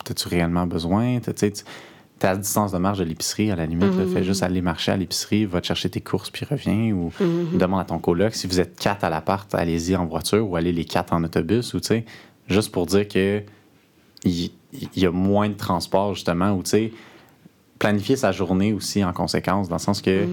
t'as-tu 0.04 0.28
réellement 0.28 0.66
besoin? 0.68 1.20
T'as- 1.20 1.34
T'es 2.18 2.28
à 2.28 2.38
distance 2.38 2.72
de 2.72 2.78
marche 2.78 3.00
de 3.00 3.04
l'épicerie, 3.04 3.52
à 3.52 3.58
la 3.58 3.66
limite. 3.66 3.92
là, 3.98 4.06
fais 4.08 4.24
juste 4.24 4.42
aller 4.42 4.62
marcher 4.62 4.94
à 4.94 4.96
l'épicerie, 4.96 5.44
va 5.46 5.60
te 5.60 5.68
chercher 5.68 5.90
tes 5.90 6.00
courses, 6.00 6.30
puis 6.30 6.46
reviens. 6.50 6.94
Ou 6.94 7.12
demande 7.58 7.82
à 7.82 7.84
ton 7.84 8.00
coloc. 8.00 8.34
Si 8.36 8.48
vous 8.48 8.62
êtes 8.62 8.80
quatre 8.80 9.04
à 9.04 9.10
l'appart, 9.10 9.54
allez-y 9.54 9.98
en 9.98 10.06
voiture 10.06 10.50
ou 10.50 10.56
allez 10.56 10.72
les 10.72 10.86
quatre 10.86 11.12
en 11.12 11.22
autobus. 11.26 11.74
Ou, 11.74 11.82
tu 11.82 11.88
sais, 11.88 12.06
juste 12.48 12.72
pour 12.72 12.86
dire 12.86 13.06
que 13.10 13.44
il 14.24 14.50
y, 14.96 15.06
a 15.06 15.12
moins 15.12 15.50
de 15.50 15.56
transport, 15.56 16.14
justement. 16.14 16.52
Ou, 16.54 16.64
tu 16.64 16.70
sais, 16.70 16.94
planifier 17.80 18.16
sa 18.16 18.32
journée 18.32 18.72
aussi 18.72 19.04
en 19.04 19.12
conséquence, 19.12 19.68
dans 19.68 19.76
le 19.76 19.82
sens 19.82 20.02
que 20.02 20.26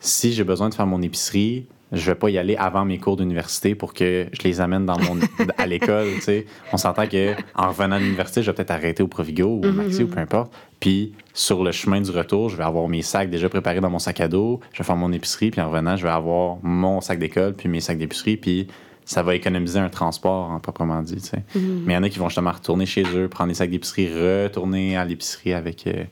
si 0.00 0.32
j'ai 0.32 0.44
besoin 0.44 0.70
de 0.70 0.74
faire 0.74 0.86
mon 0.86 1.02
épicerie, 1.02 1.66
je 1.92 2.10
vais 2.10 2.14
pas 2.14 2.28
y 2.28 2.38
aller 2.38 2.56
avant 2.56 2.84
mes 2.84 2.98
cours 2.98 3.16
d'université 3.16 3.74
pour 3.74 3.94
que 3.94 4.26
je 4.32 4.42
les 4.42 4.60
amène 4.60 4.84
dans 4.84 4.98
mon 4.98 5.18
à 5.56 5.66
l'école, 5.66 6.08
tu 6.16 6.20
sais. 6.20 6.46
On 6.72 6.76
s'entend 6.76 7.06
que 7.06 7.34
en 7.54 7.68
revenant 7.68 7.96
à 7.96 7.98
l'université, 7.98 8.42
je 8.42 8.50
vais 8.50 8.54
peut-être 8.54 8.70
arrêter 8.70 9.02
au 9.02 9.08
Provigo 9.08 9.46
ou 9.46 9.66
au 9.66 9.72
Maxi 9.72 10.02
ou 10.02 10.08
peu 10.08 10.20
importe. 10.20 10.52
Puis 10.80 11.12
sur 11.32 11.64
le 11.64 11.72
chemin 11.72 12.00
du 12.00 12.10
retour, 12.10 12.50
je 12.50 12.56
vais 12.56 12.64
avoir 12.64 12.88
mes 12.88 13.02
sacs 13.02 13.30
déjà 13.30 13.48
préparés 13.48 13.80
dans 13.80 13.90
mon 13.90 13.98
sac 13.98 14.20
à 14.20 14.28
dos, 14.28 14.60
je 14.72 14.78
vais 14.78 14.84
faire 14.84 14.96
mon 14.96 15.12
épicerie 15.12 15.50
puis 15.50 15.60
en 15.60 15.68
revenant, 15.70 15.96
je 15.96 16.02
vais 16.02 16.12
avoir 16.12 16.58
mon 16.62 17.00
sac 17.00 17.18
d'école 17.18 17.54
puis 17.54 17.68
mes 17.68 17.80
sacs 17.80 17.98
d'épicerie 17.98 18.36
puis 18.36 18.68
ça 19.04 19.22
va 19.22 19.34
économiser 19.34 19.78
un 19.78 19.88
transport 19.88 20.50
en 20.50 20.60
proprement 20.60 21.00
dit, 21.00 21.16
tu 21.16 21.20
sais. 21.20 21.42
Mais 21.54 21.94
il 21.94 21.96
y 21.96 21.96
en 21.96 22.02
a 22.02 22.10
qui 22.10 22.18
vont 22.18 22.28
justement 22.28 22.52
retourner 22.52 22.84
chez 22.84 23.04
eux, 23.14 23.28
prendre 23.28 23.48
les 23.48 23.54
sacs 23.54 23.70
d'épicerie, 23.70 24.08
retourner 24.08 24.98
à 24.98 25.04
l'épicerie 25.06 25.54
avec 25.54 25.86
euh, 25.86 26.04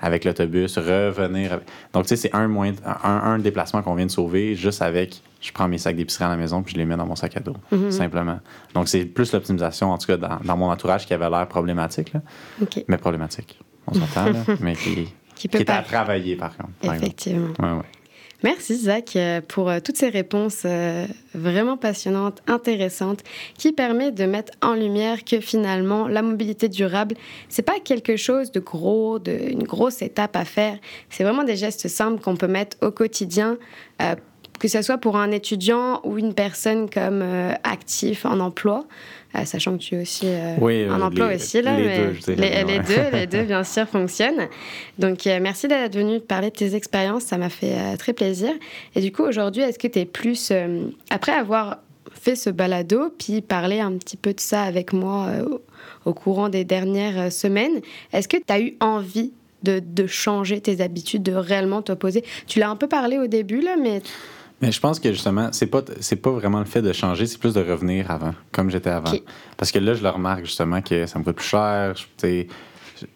avec 0.00 0.24
l'autobus, 0.24 0.78
revenir. 0.78 1.52
avec- 1.52 1.66
Donc, 1.92 2.04
tu 2.04 2.08
sais, 2.10 2.16
c'est 2.16 2.34
un, 2.34 2.48
moyen, 2.48 2.72
un, 3.04 3.10
un 3.32 3.38
déplacement 3.38 3.82
qu'on 3.82 3.94
vient 3.94 4.06
de 4.06 4.10
sauver 4.10 4.54
juste 4.54 4.82
avec 4.82 5.22
je 5.40 5.52
prends 5.52 5.68
mes 5.68 5.78
sacs 5.78 5.96
d'épicerie 5.96 6.24
à 6.24 6.28
la 6.28 6.36
maison 6.36 6.62
puis 6.62 6.74
je 6.74 6.78
les 6.78 6.84
mets 6.84 6.96
dans 6.96 7.06
mon 7.06 7.16
sac 7.16 7.36
à 7.36 7.40
dos, 7.40 7.56
simplement. 7.90 8.40
Donc, 8.74 8.88
c'est 8.88 9.04
plus 9.06 9.32
l'optimisation, 9.32 9.90
en 9.90 9.98
tout 9.98 10.06
cas, 10.06 10.16
dans, 10.16 10.38
dans 10.44 10.56
mon 10.56 10.70
entourage 10.70 11.06
qui 11.06 11.14
avait 11.14 11.28
l'air 11.30 11.46
problématique, 11.48 12.12
là. 12.12 12.20
Mais 12.88 12.96
problématique. 12.98 13.58
On 13.86 13.94
s'entend, 13.94 14.32
mais 14.60 14.74
qui, 14.74 15.12
Qui 15.34 15.48
est 15.56 15.70
à 15.70 15.82
travailler, 15.82 16.36
par 16.36 16.56
contre. 16.56 16.70
par. 16.82 16.94
Effectivement. 16.94 17.48
Ouais, 17.58 17.72
ouais. 17.78 17.84
Merci 18.42 18.76
Zach 18.76 19.16
euh, 19.16 19.42
pour 19.46 19.68
euh, 19.68 19.80
toutes 19.84 19.98
ces 19.98 20.08
réponses 20.08 20.62
euh, 20.64 21.06
vraiment 21.34 21.76
passionnantes, 21.76 22.40
intéressantes, 22.46 23.22
qui 23.58 23.72
permettent 23.72 24.14
de 24.14 24.24
mettre 24.24 24.54
en 24.62 24.72
lumière 24.72 25.24
que 25.24 25.40
finalement 25.40 26.08
la 26.08 26.22
mobilité 26.22 26.70
durable, 26.70 27.16
c'est 27.50 27.62
pas 27.62 27.78
quelque 27.84 28.16
chose 28.16 28.50
de 28.50 28.60
gros, 28.60 29.18
de, 29.18 29.32
une 29.32 29.64
grosse 29.64 30.00
étape 30.00 30.36
à 30.36 30.46
faire. 30.46 30.78
C'est 31.10 31.22
vraiment 31.22 31.44
des 31.44 31.56
gestes 31.56 31.86
simples 31.88 32.22
qu'on 32.22 32.36
peut 32.36 32.48
mettre 32.48 32.78
au 32.80 32.90
quotidien 32.90 33.58
que 34.60 34.68
ce 34.68 34.82
soit 34.82 34.98
pour 34.98 35.16
un 35.16 35.32
étudiant 35.32 36.00
ou 36.04 36.18
une 36.18 36.34
personne 36.34 36.88
comme 36.88 37.22
euh, 37.22 37.54
actif 37.64 38.26
en 38.26 38.38
emploi, 38.40 38.84
euh, 39.34 39.44
sachant 39.46 39.78
que 39.78 39.82
tu 39.82 39.94
es 39.94 40.02
aussi 40.02 40.26
euh, 40.26 40.54
oui, 40.60 40.88
en 40.88 41.00
emploi 41.00 41.34
aussi, 41.34 41.62
là, 41.62 41.76
les, 41.76 41.86
mais 41.86 41.98
deux, 41.98 42.32
les, 42.34 42.64
les 42.64 42.78
deux, 42.78 43.10
les 43.12 43.26
deux, 43.26 43.42
bien 43.44 43.64
sûr, 43.64 43.88
fonctionnent. 43.88 44.48
Donc, 44.98 45.24
merci 45.24 45.66
d'être 45.66 45.96
venu 45.96 46.20
parler 46.20 46.50
de 46.50 46.56
tes 46.56 46.74
expériences, 46.74 47.24
ça 47.24 47.38
m'a 47.38 47.48
fait 47.48 47.96
très 47.96 48.12
plaisir. 48.12 48.50
Et 48.94 49.00
du 49.00 49.10
coup, 49.12 49.22
aujourd'hui, 49.22 49.62
est-ce 49.62 49.78
que 49.78 49.88
tu 49.88 49.98
es 49.98 50.04
plus, 50.04 50.52
après 51.08 51.32
avoir 51.32 51.78
fait 52.12 52.36
ce 52.36 52.50
balado, 52.50 53.14
puis 53.18 53.40
parler 53.40 53.80
un 53.80 53.92
petit 53.92 54.18
peu 54.18 54.34
de 54.34 54.40
ça 54.40 54.62
avec 54.62 54.92
moi 54.92 55.28
au 56.04 56.12
courant 56.12 56.50
des 56.50 56.64
dernières 56.64 57.32
semaines, 57.32 57.80
est-ce 58.12 58.28
que 58.28 58.36
tu 58.36 58.52
as 58.52 58.60
eu 58.60 58.76
envie 58.80 59.32
de, 59.62 59.78
de, 59.78 60.06
changer 60.06 60.60
tes 60.60 60.82
habitudes, 60.82 61.22
de 61.22 61.32
réellement 61.32 61.80
t'opposer? 61.80 62.24
Tu 62.46 62.58
l'as 62.58 62.68
un 62.68 62.76
peu 62.76 62.88
parlé 62.88 63.18
au 63.18 63.26
début, 63.26 63.62
là, 63.62 63.76
mais 63.80 64.02
mais 64.60 64.72
je 64.72 64.80
pense 64.80 65.00
que 65.00 65.10
justement, 65.12 65.48
c'est 65.52 65.66
pas 65.66 65.82
c'est 66.00 66.16
pas 66.16 66.30
vraiment 66.30 66.58
le 66.58 66.66
fait 66.66 66.82
de 66.82 66.92
changer, 66.92 67.26
c'est 67.26 67.38
plus 67.38 67.54
de 67.54 67.60
revenir 67.60 68.10
avant, 68.10 68.34
comme 68.52 68.70
j'étais 68.70 68.90
avant. 68.90 69.12
Parce 69.56 69.72
que 69.72 69.78
là, 69.78 69.94
je 69.94 70.02
le 70.02 70.10
remarque 70.10 70.44
justement 70.44 70.82
que 70.82 71.06
ça 71.06 71.18
me 71.18 71.24
coûte 71.24 71.36
plus 71.36 71.46
cher. 71.46 71.94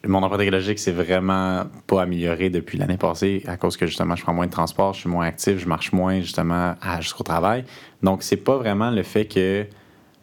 mon 0.07 0.23
empreinte 0.23 0.41
écologique 0.41 0.79
c'est 0.79 0.93
vraiment 0.93 1.65
pas 1.87 2.03
amélioré 2.03 2.49
depuis 2.49 2.79
l'année 2.79 2.97
passée 2.97 3.43
à 3.47 3.59
cause 3.59 3.77
que 3.77 3.87
justement 3.87 4.17
je 4.17 4.23
prends 4.23 4.33
moins 4.33 4.47
de 4.47 4.53
transport, 4.53 4.95
je 4.95 5.01
suis 5.01 5.11
moins 5.11 5.27
actif, 5.27 5.59
je 5.59 5.69
marche 5.69 5.93
moins 5.93 6.21
justement 6.21 6.75
jusqu'au 7.01 7.25
travail. 7.25 7.65
Donc 8.03 8.23
c'est 8.23 8.39
pas 8.39 8.57
vraiment 8.57 8.91
le 8.91 9.03
fait 9.03 9.27
que 9.27 9.67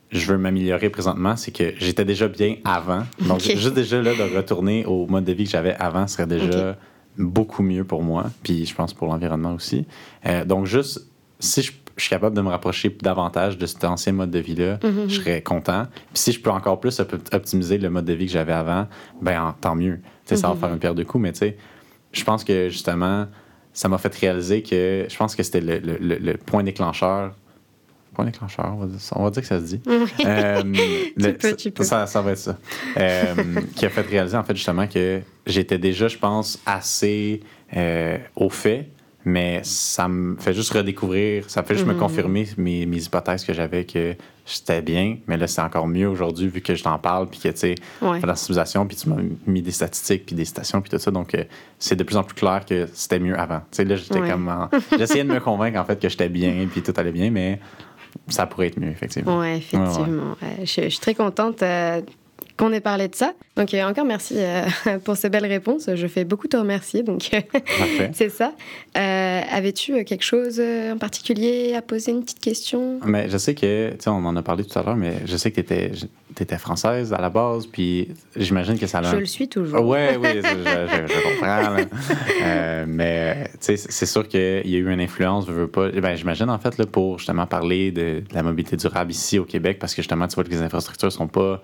je 0.10 0.26
veux 0.26 0.38
m'améliorer 0.38 0.90
présentement, 0.90 1.36
c'est 1.38 1.52
que 1.52 1.74
j'étais 1.78 2.04
déjà 2.04 2.28
bien 2.28 2.56
avant. 2.66 3.04
Donc 3.28 3.42
juste 3.42 3.74
déjà 3.74 4.02
là 4.02 4.14
de 4.16 4.36
retourner 4.36 4.86
au 4.86 5.06
mode 5.06 5.26
de 5.26 5.34
vie 5.34 5.46
que 5.46 5.52
j'avais 5.52 5.76
avant 5.76 6.08
serait 6.08 6.28
déjà 6.28 6.76
beaucoup 7.18 7.62
mieux 7.62 7.84
pour 7.84 8.04
moi, 8.04 8.32
puis 8.44 8.66
je 8.66 8.74
pense 8.74 8.94
pour 8.94 9.08
l'environnement 9.08 9.54
aussi. 9.54 9.86
Euh, 10.26 10.46
donc 10.46 10.66
juste 10.66 11.11
si 11.42 11.62
je, 11.64 11.72
suis 11.98 12.10
capable 12.10 12.36
de 12.36 12.42
me 12.42 12.50
rapprocher 12.50 12.96
davantage 13.02 13.58
de 13.58 13.66
cet 13.66 13.84
ancien 13.84 14.14
mode 14.14 14.32
de 14.32 14.40
vie-là, 14.40 14.80
mhm. 14.84 15.10
je 15.10 15.20
serais 15.20 15.42
content. 15.42 15.86
Puis 16.14 16.24
si 16.24 16.32
je 16.32 16.42
peux 16.42 16.50
encore 16.50 16.80
plus 16.80 17.00
optimiser 17.00 17.78
le 17.78 17.90
mode 17.90 18.06
de 18.06 18.14
vie 18.14 18.26
que 18.26 18.32
j'avais 18.32 18.54
avant, 18.54 18.88
ben 19.22 19.54
tant 19.62 19.76
mieux. 19.76 20.00
Ça 20.26 20.48
va 20.48 20.54
mhm. 20.54 20.60
faire 20.60 20.74
une 20.74 20.80
paire 20.80 20.96
de 20.96 21.04
coups, 21.04 21.22
mais 21.22 21.34
tu 21.34 21.40
sais, 21.40 21.58
je 22.14 22.24
pense 22.24 22.44
que 22.44 22.70
justement, 22.70 23.28
ça 23.74 23.88
m'a 23.90 23.98
fait 23.98 24.14
réaliser 24.16 24.64
que 24.64 25.06
je 25.10 25.18
pense 25.18 25.36
que 25.36 25.44
c'était 25.44 25.62
le, 25.62 25.80
le, 25.80 26.18
le, 26.18 26.38
point 26.38 26.64
déclencheur. 26.64 27.36
Point 28.14 28.26
déclencheur, 28.26 28.74
on 28.74 29.24
va 29.24 29.30
dire, 29.30 29.42
que 29.42 29.48
ça 29.48 29.60
se 29.60 29.66
dit. 29.66 29.82
Euh, 30.26 30.62
tu 30.62 31.34
peux, 31.34 31.56
tu 31.56 31.72
peux. 31.72 31.84
Ça, 31.84 32.08
ça, 32.08 32.22
va 32.22 32.32
être 32.32 32.38
ça. 32.38 32.58
Euh, 32.98 33.34
qui 33.76 33.86
a 33.86 33.90
fait 33.90 34.02
réaliser, 34.02 34.38
en 34.38 34.44
fait, 34.44 34.56
justement, 34.56 34.88
que 34.88 35.22
j'étais 35.46 35.78
déjà, 35.78 36.08
je 36.08 36.18
pense, 36.18 36.60
assez 36.66 37.42
euh, 37.76 38.18
au 38.36 38.50
fait 38.50 38.90
mais 39.26 39.62
ça 39.64 40.08
me 40.08 40.36
fait 40.38 40.54
juste 40.54 40.74
redécouvrir, 40.74 41.50
ça 41.50 41.64
fait 41.64 41.76
juste 41.76 41.88
me 41.88 41.94
mhm. 41.94 42.00
confirmer 42.00 42.48
mes, 42.58 42.86
mes 42.86 43.04
hypothèses 43.04 43.44
que 43.44 43.54
j'avais 43.54 43.86
que 43.86 44.16
j'étais 44.46 44.82
bien, 44.82 45.18
mais 45.28 45.38
là, 45.38 45.48
c'est 45.48 45.62
encore 45.62 45.88
mieux 45.88 46.08
aujourd'hui 46.08 46.48
vu 46.48 46.62
que 46.62 46.76
je 46.76 46.84
t'en 46.84 46.98
parle, 46.98 47.28
puis 47.30 47.40
que, 47.40 47.50
tu 47.50 47.58
sais, 47.58 47.76
la 48.02 48.36
civilisation, 48.36 48.86
puis 48.86 48.98
tu 48.98 49.10
m'as 49.10 49.22
mis 49.46 49.62
des 49.62 49.72
statistiques, 49.72 50.26
puis 50.26 50.36
des 50.36 50.46
stations, 50.46 50.82
puis 50.82 50.90
tout 50.90 50.98
ça. 50.98 51.12
Donc, 51.12 51.36
euh, 51.36 51.44
c'est 51.78 51.96
de 51.96 52.04
plus 52.04 52.18
en 52.18 52.24
plus 52.24 52.36
clair 52.36 52.66
que 52.66 52.88
c'était 52.94 53.20
mieux 53.20 53.38
avant. 53.40 53.60
Tu 53.60 53.78
sais, 53.78 53.86
là, 53.86 53.96
j'étais 53.96 54.20
comme. 54.20 54.70
J'essayais 54.98 55.24
de 55.24 55.32
me 55.32 55.40
convaincre, 55.40 55.80
en 55.80 55.86
fait, 55.86 56.00
que 56.00 56.10
j'étais 56.10 56.30
bien, 56.30 56.68
puis 56.72 56.82
tout 56.82 56.94
allait 56.98 57.12
bien, 57.12 57.30
mais 57.30 57.60
ça 58.28 58.46
pourrait 58.46 58.68
être 58.68 58.80
mieux, 58.80 58.90
effectivement. 58.90 59.40
Oui, 59.40 59.52
effectivement. 59.58 60.36
Je, 60.60 60.66
je, 60.66 60.90
suis 60.90 61.00
très 61.00 61.16
contente. 61.16 61.62
Euh, 61.62 62.02
qu'on 62.62 62.72
ait 62.74 62.80
parlé 62.80 63.08
de 63.08 63.16
ça. 63.16 63.34
Donc, 63.56 63.74
euh, 63.74 63.84
encore 63.84 64.06
merci 64.06 64.36
euh, 64.38 64.68
pour 65.04 65.18
ces 65.18 65.30
belles 65.30 65.48
réponses. 65.48 65.90
Je 65.96 66.06
fais 66.06 66.26
beaucoup 66.26 66.48
te 66.48 66.56
remercier. 66.56 67.02
Donc, 67.02 67.32
c'est 68.14 68.30
ça. 68.30 68.54
Euh, 68.96 69.42
avais-tu 69.52 70.06
quelque 70.06 70.24
chose 70.24 70.62
en 70.62 70.98
particulier 71.00 71.74
à 71.76 71.82
poser, 71.82 72.12
une 72.12 72.22
petite 72.22 72.40
question? 72.40 73.00
Mais 73.04 73.30
je 73.32 73.38
sais 73.40 73.56
que, 73.56 73.90
tu 73.90 73.96
sais, 73.98 74.10
on 74.12 74.24
en 74.26 74.36
a 74.36 74.44
parlé 74.44 74.64
tout 74.64 74.78
à 74.78 74.84
l'heure, 74.84 74.96
mais 74.96 75.14
je 75.26 75.36
sais 75.38 75.50
que 75.50 75.56
tu 75.56 75.62
étais, 75.62 75.92
étais, 76.40 76.58
française 76.60 77.14
à 77.14 77.20
la 77.20 77.32
base, 77.32 77.66
puis 77.66 78.10
j'imagine 78.36 78.78
que 78.78 78.86
ça 78.86 79.00
a... 79.00 79.04
Je 79.12 79.16
le 79.16 79.26
suis 79.26 79.48
toujours. 79.48 79.84
Oui, 79.84 79.98
oui, 80.22 80.30
je, 80.36 81.08
je, 81.08 81.40
comprends. 81.40 82.86
mais, 82.88 83.50
c'est 83.60 84.06
sûr 84.06 84.28
qu'il 84.28 84.40
y 84.40 84.76
a 84.76 84.80
eu 84.80 84.92
une 84.92 85.02
influence, 85.02 85.48
je 85.48 85.52
veux 85.52 85.68
pas. 85.68 85.90
Ben, 85.90 86.16
j'imagine, 86.16 86.52
en 86.52 86.60
fait, 86.60 86.78
là, 86.78 86.86
pour 86.86 87.18
justement 87.18 87.48
parler 87.48 87.92
de, 87.92 88.20
de, 88.20 88.36
la 88.36 88.44
mobilité 88.44 88.76
durable 88.78 89.10
ici 89.10 89.40
au 89.40 89.46
Québec, 89.46 89.80
parce 89.80 89.96
que 89.96 90.04
justement, 90.04 90.28
tu 90.28 90.36
vois 90.36 90.44
que 90.44 90.52
les 90.52 90.62
infrastructures 90.62 91.12
sont 91.12 91.28
pas 91.28 91.64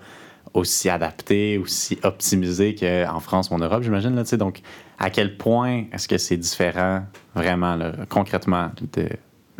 aussi 0.54 0.88
adapté, 0.88 1.58
aussi 1.58 1.98
optimisé 2.02 2.74
qu'en 2.74 3.20
France 3.20 3.50
ou 3.50 3.54
en 3.54 3.58
Europe, 3.58 3.82
j'imagine. 3.82 4.14
Là, 4.14 4.24
donc, 4.36 4.60
à 4.98 5.10
quel 5.10 5.36
point 5.36 5.84
est-ce 5.92 6.08
que 6.08 6.18
c'est 6.18 6.36
différent 6.36 7.04
vraiment, 7.34 7.78
concrètement, 8.08 8.70
de, 8.94 9.08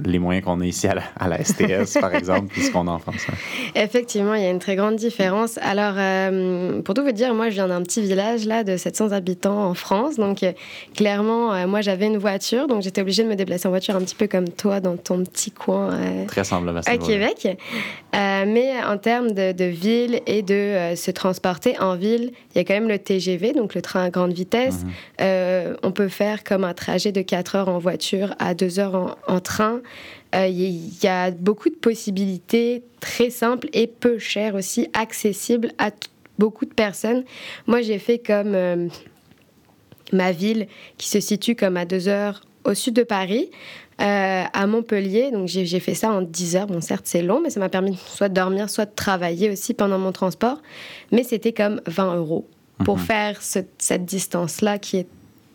les 0.04 0.18
moyens 0.18 0.44
qu'on 0.44 0.60
a 0.60 0.66
ici 0.66 0.86
à 0.86 1.28
la, 1.28 1.44
STS, 1.44 1.98
par 2.00 2.14
exemple, 2.14 2.46
puis 2.48 2.62
ce 2.62 2.70
qu'on 2.70 2.86
a 2.86 2.92
en 2.92 2.98
France. 2.98 3.26
Effectivement, 3.74 4.34
il 4.34 4.42
y 4.42 4.46
a 4.46 4.50
une 4.50 4.58
très 4.58 4.76
grande 4.76 4.96
différence. 4.96 5.58
Alors, 5.58 5.94
euh, 5.96 6.82
pour 6.82 6.94
tout 6.94 7.02
vous 7.02 7.12
dire, 7.12 7.34
moi, 7.34 7.50
je 7.50 7.54
viens 7.54 7.68
d'un 7.68 7.82
petit 7.82 8.02
village 8.02 8.44
là 8.44 8.64
de 8.64 8.76
700 8.76 9.12
habitants 9.12 9.64
en 9.64 9.74
France. 9.74 10.16
Donc, 10.16 10.42
euh, 10.42 10.52
clairement, 10.94 11.52
euh, 11.52 11.66
moi, 11.66 11.80
j'avais 11.80 12.06
une 12.06 12.18
voiture, 12.18 12.68
donc 12.68 12.82
j'étais 12.82 13.00
obligée 13.00 13.24
de 13.24 13.28
me 13.28 13.34
déplacer 13.34 13.66
en 13.66 13.70
voiture 13.70 13.96
un 13.96 14.00
petit 14.00 14.14
peu 14.14 14.28
comme 14.28 14.48
toi 14.48 14.80
dans 14.80 14.96
ton 14.96 15.24
petit 15.24 15.50
coin 15.50 15.90
très 16.26 16.44
semblable 16.44 16.80
à, 16.86 16.90
à 16.90 16.96
Québec. 16.96 17.58
mais 18.12 18.72
en 18.84 18.98
termes 18.98 19.32
de, 19.32 19.52
de 19.52 19.64
ville 19.64 20.20
et 20.26 20.42
de 20.42 20.94
se 20.94 21.10
transporter 21.10 21.78
en 21.80 21.96
ville, 21.96 22.32
il 22.54 22.58
y 22.58 22.60
a 22.60 22.64
quand 22.64 22.74
même 22.74 22.88
le 22.88 22.98
TGV, 22.98 23.52
donc 23.52 23.74
le 23.74 23.82
train 23.82 24.04
à 24.04 24.10
grande 24.10 24.32
vitesse. 24.32 24.84
Mhm. 24.84 25.76
on 25.82 25.92
peut 25.92 26.08
faire 26.08 26.44
comme 26.44 26.64
un 26.64 26.74
trajet 26.74 27.12
de 27.12 27.22
4 27.22 27.56
heures 27.56 27.68
en 27.68 27.78
voiture 27.78 28.34
à 28.38 28.54
2 28.54 28.78
heures 28.78 28.94
en, 28.94 29.34
en 29.34 29.40
train. 29.40 29.80
Il 30.32 30.38
euh, 30.38 30.48
y 30.48 31.06
a 31.06 31.30
beaucoup 31.30 31.70
de 31.70 31.74
possibilités 31.74 32.82
très 33.00 33.30
simples 33.30 33.68
et 33.72 33.86
peu 33.86 34.18
chères 34.18 34.54
aussi, 34.54 34.88
accessibles 34.92 35.72
à 35.78 35.90
beaucoup 36.38 36.66
de 36.66 36.74
personnes. 36.74 37.24
Moi, 37.66 37.80
j'ai 37.80 37.98
fait 37.98 38.18
comme 38.18 38.54
euh, 38.54 38.88
ma 40.12 40.32
ville 40.32 40.66
qui 40.98 41.08
se 41.08 41.20
situe 41.20 41.54
comme 41.54 41.76
à 41.76 41.84
deux 41.84 42.08
heures 42.08 42.42
au 42.64 42.74
sud 42.74 42.94
de 42.94 43.02
Paris. 43.02 43.50
Euh, 44.00 44.44
à 44.52 44.66
Montpellier. 44.68 45.32
Donc 45.32 45.48
j'ai 45.48 45.80
fait 45.80 45.94
ça 45.94 46.12
en 46.12 46.22
10 46.22 46.54
heures. 46.54 46.66
Bon, 46.68 46.80
certes, 46.80 47.06
c'est 47.06 47.20
long, 47.20 47.40
mais 47.40 47.50
ça 47.50 47.58
m'a 47.58 47.68
permis 47.68 47.96
soit 47.96 48.28
de 48.28 48.34
dormir, 48.34 48.70
soit 48.70 48.86
de 48.86 48.94
travailler 48.94 49.50
aussi 49.50 49.74
pendant 49.74 49.98
mon 49.98 50.12
transport. 50.12 50.62
Mais 51.10 51.24
c'était 51.24 51.52
comme 51.52 51.80
20 51.86 52.14
euros 52.14 52.46
pour 52.84 52.98
mhm. 52.98 53.02
faire 53.02 53.42
cette 53.42 54.04
distance-là 54.04 54.78
qui 54.78 54.98
est, 54.98 55.08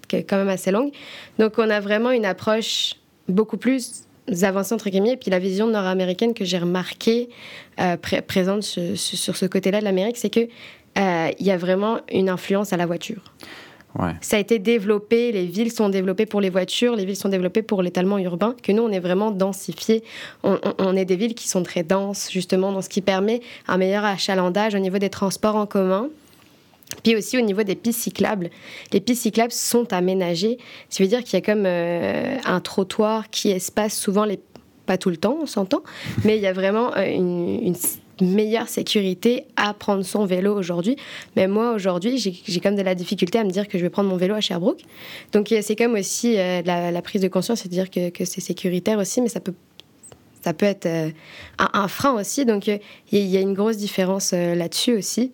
qui 0.10 0.18
est, 0.18 0.24
quand 0.24 0.36
même 0.36 0.50
assez 0.50 0.72
longue. 0.72 0.92
Donc 1.40 1.54
on 1.58 1.70
a 1.70 1.80
vraiment 1.80 2.12
une 2.12 2.26
approche 2.26 2.96
beaucoup 3.30 3.56
plus 3.56 4.04
avancées 4.42 4.74
entre 4.74 4.90
guillemets, 4.90 5.14
et 5.14 5.18
puis 5.18 5.32
la 5.32 5.40
vision 5.40 5.68
nord-américaine 5.68 6.34
que 6.34 6.46
j'ai 6.46 6.58
remarquée 6.58 7.30
euh, 7.80 7.98
présente 8.28 8.64
sur 8.64 9.36
ce 9.36 9.46
côté-là 9.46 9.80
de 9.80 9.86
l'Amérique, 9.86 10.18
c'est 10.18 10.30
que 10.30 10.48
euh, 10.98 11.32
il 11.40 11.46
y 11.46 11.52
a 11.52 11.58
vraiment 11.58 12.00
une 12.12 12.30
influence 12.30 12.74
à 12.74 12.78
la 12.78 12.86
voiture. 12.86 13.34
Ouais. 14.00 14.12
Ça 14.22 14.38
a 14.38 14.40
été 14.40 14.58
développé, 14.58 15.32
les 15.32 15.46
villes 15.46 15.72
sont 15.72 15.90
développées 15.90 16.26
pour 16.26 16.42
les 16.42 16.50
voitures, 16.50 16.96
les 16.96 17.06
villes 17.06 17.16
sont 17.16 17.30
développées 17.30 17.62
pour 17.62 17.84
l'étalement 17.84 18.18
urbain, 18.18 18.56
que 18.64 18.72
nous, 18.72 18.82
on 18.82 18.92
est 18.92 19.00
vraiment 19.00 19.30
densifié. 19.30 20.04
On, 20.44 20.58
on, 20.80 20.96
est 20.96 21.06
des 21.06 21.16
villes 21.16 21.36
qui 21.36 21.48
sont 21.48 21.62
très 21.62 21.84
denses, 21.84 22.32
justement, 22.32 22.72
dans 22.72 22.82
ce 22.82 22.90
qui 22.90 23.02
permet 23.02 23.42
un 23.68 23.78
meilleur 23.78 24.04
achalandage 24.04 24.74
au 24.74 24.80
niveau 24.80 24.98
des 24.98 25.12
transports 25.12 25.56
en 25.56 25.68
commun. 25.68 26.10
Puis 27.02 27.16
aussi 27.16 27.38
au 27.38 27.42
niveau 27.42 27.64
des 27.64 27.76
pistes 27.76 28.02
cyclables, 28.02 28.50
les 28.92 29.00
pistes 29.00 29.24
cyclables 29.24 29.52
sont 29.52 29.92
aménagées. 29.94 30.58
Ça 30.90 31.04
veut 31.04 31.10
dire 31.10 31.24
qu'il 31.24 31.34
y 31.34 31.38
a 31.38 31.42
comme 31.42 31.66
euh, 31.66 32.38
un 32.46 32.60
trottoir 32.60 33.30
qui 33.30 33.50
espace 33.50 33.98
souvent 33.98 34.26
les... 34.26 34.40
Pas 34.86 34.98
tout 34.98 35.10
le 35.10 35.16
temps, 35.16 35.38
on 35.42 35.46
s'entend, 35.46 35.82
mais 36.26 36.36
il 36.36 36.44
y 36.44 36.48
a 36.48 36.52
vraiment 36.52 36.94
euh, 36.98 37.06
une, 37.06 37.76
meilleure 38.22 38.70
sécurité 38.70 39.46
à 39.56 39.74
prendre 39.74 40.04
son 40.04 40.26
vélo 40.26 40.56
aujourd'hui. 40.56 40.98
Mais 41.36 41.48
moi, 41.48 41.74
aujourd'hui, 41.74 42.18
j'ai 42.20 42.60
comme 42.60 42.76
de 42.76 42.82
la 42.82 42.94
difficulté 42.94 43.40
à 43.40 43.44
me 43.44 43.50
dire 43.50 43.68
que 43.68 43.78
je 43.78 43.84
vais 43.84 43.90
prendre 43.90 44.08
mon 44.08 44.18
vélo 44.18 44.36
à 44.36 44.40
Sherbrooke. 44.40 44.82
Donc 45.32 45.54
c'est 45.62 45.76
comme 45.76 45.96
aussi 45.96 46.38
euh, 46.38 46.62
la, 46.64 47.02
prise 47.02 47.22
de 47.22 47.28
conscience, 47.28 47.62
c'est 47.62 47.70
de 47.70 47.74
dire 47.74 47.90
que, 47.90 48.12
que 48.12 48.24
c'est 48.24 48.40
sécuritaire 48.40 49.00
aussi, 49.00 49.20
mais 49.20 49.30
ça 49.30 49.40
peut 49.40 49.54
ça 50.42 50.54
peut 50.54 50.66
être 50.66 50.86
un, 50.86 51.12
un, 51.58 51.88
frein 51.88 52.14
aussi. 52.14 52.46
Donc 52.46 52.68
il 52.68 52.80
y, 53.12 53.38
a 53.38 53.40
une 53.40 53.54
grosse 53.54 53.78
différence 53.78 54.34
là-dessus 54.34 54.94
aussi. 54.94 55.32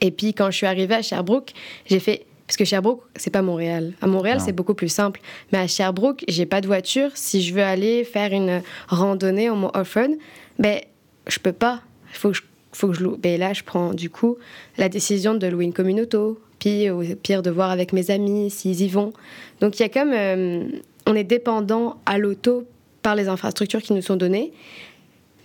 Et 0.00 0.10
puis 0.10 0.34
quand 0.34 0.50
je 0.50 0.56
suis 0.56 0.66
arrivée 0.66 0.94
à 0.94 1.02
Sherbrooke, 1.02 1.52
j'ai 1.86 2.00
fait 2.00 2.26
parce 2.46 2.56
que 2.56 2.64
Sherbrooke, 2.64 3.02
c'est 3.14 3.30
pas 3.30 3.42
Montréal. 3.42 3.92
À 4.00 4.08
Montréal, 4.08 4.40
c'est 4.44 4.52
beaucoup 4.52 4.74
plus 4.74 4.88
simple. 4.88 5.20
Mais 5.52 5.58
à 5.58 5.68
Sherbrooke, 5.68 6.24
j'ai 6.26 6.46
pas 6.46 6.60
de 6.60 6.66
voiture. 6.66 7.12
Si 7.14 7.42
je 7.42 7.54
veux 7.54 7.62
aller 7.62 8.02
faire 8.02 8.32
une 8.32 8.60
randonnée 8.88 9.48
en 9.48 9.54
mon 9.54 9.70
off-road, 9.72 10.18
ben, 10.58 10.80
je 11.28 11.38
peux 11.38 11.52
pas. 11.52 11.80
Il 12.10 12.16
faut 12.16 12.30
que 12.30 12.36
je, 12.36 12.42
faut 12.72 12.88
que 12.88 12.94
je 12.94 13.04
loue. 13.04 13.16
Ben, 13.16 13.38
là, 13.38 13.52
je 13.52 13.62
prends 13.62 13.94
du 13.94 14.10
coup 14.10 14.36
la 14.78 14.88
décision 14.88 15.34
de 15.34 15.46
louer 15.46 15.64
une 15.64 15.72
commune 15.72 16.00
auto. 16.00 16.40
Puis, 16.58 16.90
au 16.90 17.02
pire, 17.22 17.42
de 17.42 17.50
voir 17.50 17.70
avec 17.70 17.92
mes 17.92 18.10
amis 18.10 18.50
s'ils 18.50 18.82
y 18.82 18.88
vont. 18.88 19.12
Donc, 19.60 19.78
il 19.78 19.82
y 19.82 19.86
a 19.86 19.88
comme. 19.88 20.12
Euh, 20.12 20.64
on 21.06 21.14
est 21.14 21.24
dépendant 21.24 21.98
à 22.04 22.18
l'auto 22.18 22.66
par 23.02 23.14
les 23.14 23.28
infrastructures 23.28 23.82
qui 23.82 23.92
nous 23.92 24.02
sont 24.02 24.16
données, 24.16 24.52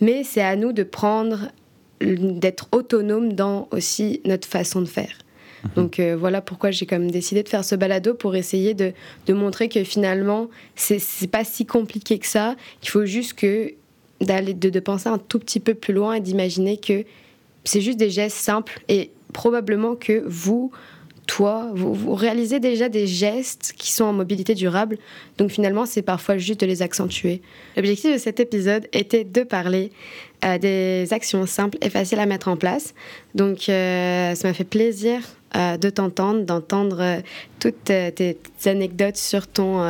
mais 0.01 0.23
c'est 0.23 0.41
à 0.41 0.55
nous 0.55 0.73
de 0.73 0.83
prendre, 0.83 1.49
d'être 2.01 2.67
autonome 2.71 3.33
dans 3.33 3.67
aussi 3.71 4.21
notre 4.25 4.47
façon 4.47 4.81
de 4.81 4.87
faire. 4.87 5.17
Mhm. 5.63 5.71
Donc 5.75 5.99
euh, 5.99 6.15
voilà 6.15 6.41
pourquoi 6.41 6.71
j'ai 6.71 6.85
comme 6.85 7.09
décidé 7.09 7.43
de 7.43 7.49
faire 7.49 7.63
ce 7.63 7.75
balado 7.75 8.13
pour 8.13 8.35
essayer 8.35 8.73
de, 8.73 8.93
de 9.27 9.33
montrer 9.33 9.69
que 9.69 9.83
finalement 9.83 10.49
c'est 10.75 11.29
pas 11.31 11.43
si 11.43 11.65
compliqué 11.65 12.19
que 12.19 12.27
ça. 12.27 12.55
Il 12.83 12.89
faut 12.89 13.05
juste 13.05 13.33
que 13.33 13.73
d'aller 14.21 14.53
de, 14.53 14.69
de, 14.69 14.79
penser 14.79 15.09
un 15.09 15.17
tout 15.17 15.39
petit 15.39 15.59
peu 15.59 15.73
plus 15.73 15.93
loin 15.93 16.13
et 16.13 16.21
d'imaginer 16.21 16.77
que 16.77 17.03
c'est 17.65 17.81
juste 17.81 17.97
des 17.97 18.09
gestes 18.09 18.37
simples 18.37 18.79
et 18.87 19.11
probablement 19.33 19.95
que 19.95 20.23
vous 20.25 20.71
toi, 21.27 21.71
vous, 21.73 22.13
réalisez 22.13 22.59
déjà 22.59 22.89
des 22.89 23.07
gestes 23.07 23.73
qui 23.77 23.91
sont 23.91 24.05
en 24.05 24.13
mobilité 24.13 24.53
durable. 24.53 24.97
Donc 25.37 25.49
finalement, 25.49 25.85
c'est 25.85 26.01
parfois 26.01 26.37
juste 26.37 26.59
de 26.59 26.65
les 26.65 26.81
accentuer. 26.81 27.41
L'objectif 27.75 28.13
de 28.13 28.17
cet 28.17 28.39
épisode 28.39 28.87
était 28.93 29.23
de 29.23 29.43
parler 29.43 29.91
euh, 30.45 30.57
des 30.57 31.07
actions 31.11 31.45
simples 31.45 31.77
et 31.81 31.89
faciles 31.89 32.19
à 32.19 32.25
mettre 32.25 32.47
en 32.49 32.55
place. 32.55 32.93
Donc 33.33 33.67
euh, 33.67 34.35
ça 34.35 34.47
m'a 34.47 34.53
fait 34.53 34.63
plaisir 34.63 35.21
euh, 35.55 35.77
de 35.77 35.89
t'entendre, 35.89 36.41
d'entendre 36.43 37.21
toutes 37.59 37.83
tes, 37.85 38.37
anecdotes 38.65 39.17
sur 39.17 39.47
ton 39.47 39.81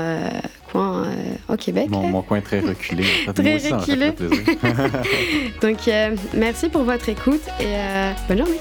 coin 0.71 1.07
au 1.49 1.55
Québec. 1.57 1.87
Mon, 1.89 2.07
mon, 2.07 2.21
coin 2.21 2.41
très 2.41 2.59
reculé. 2.59 3.03
très 3.35 3.57
reculé. 3.57 4.11
Donc 5.61 5.77
merci 6.33 6.69
pour 6.69 6.83
votre 6.83 7.09
écoute 7.09 7.43
et 7.59 7.73
bonne 8.27 8.37
journée. 8.37 8.59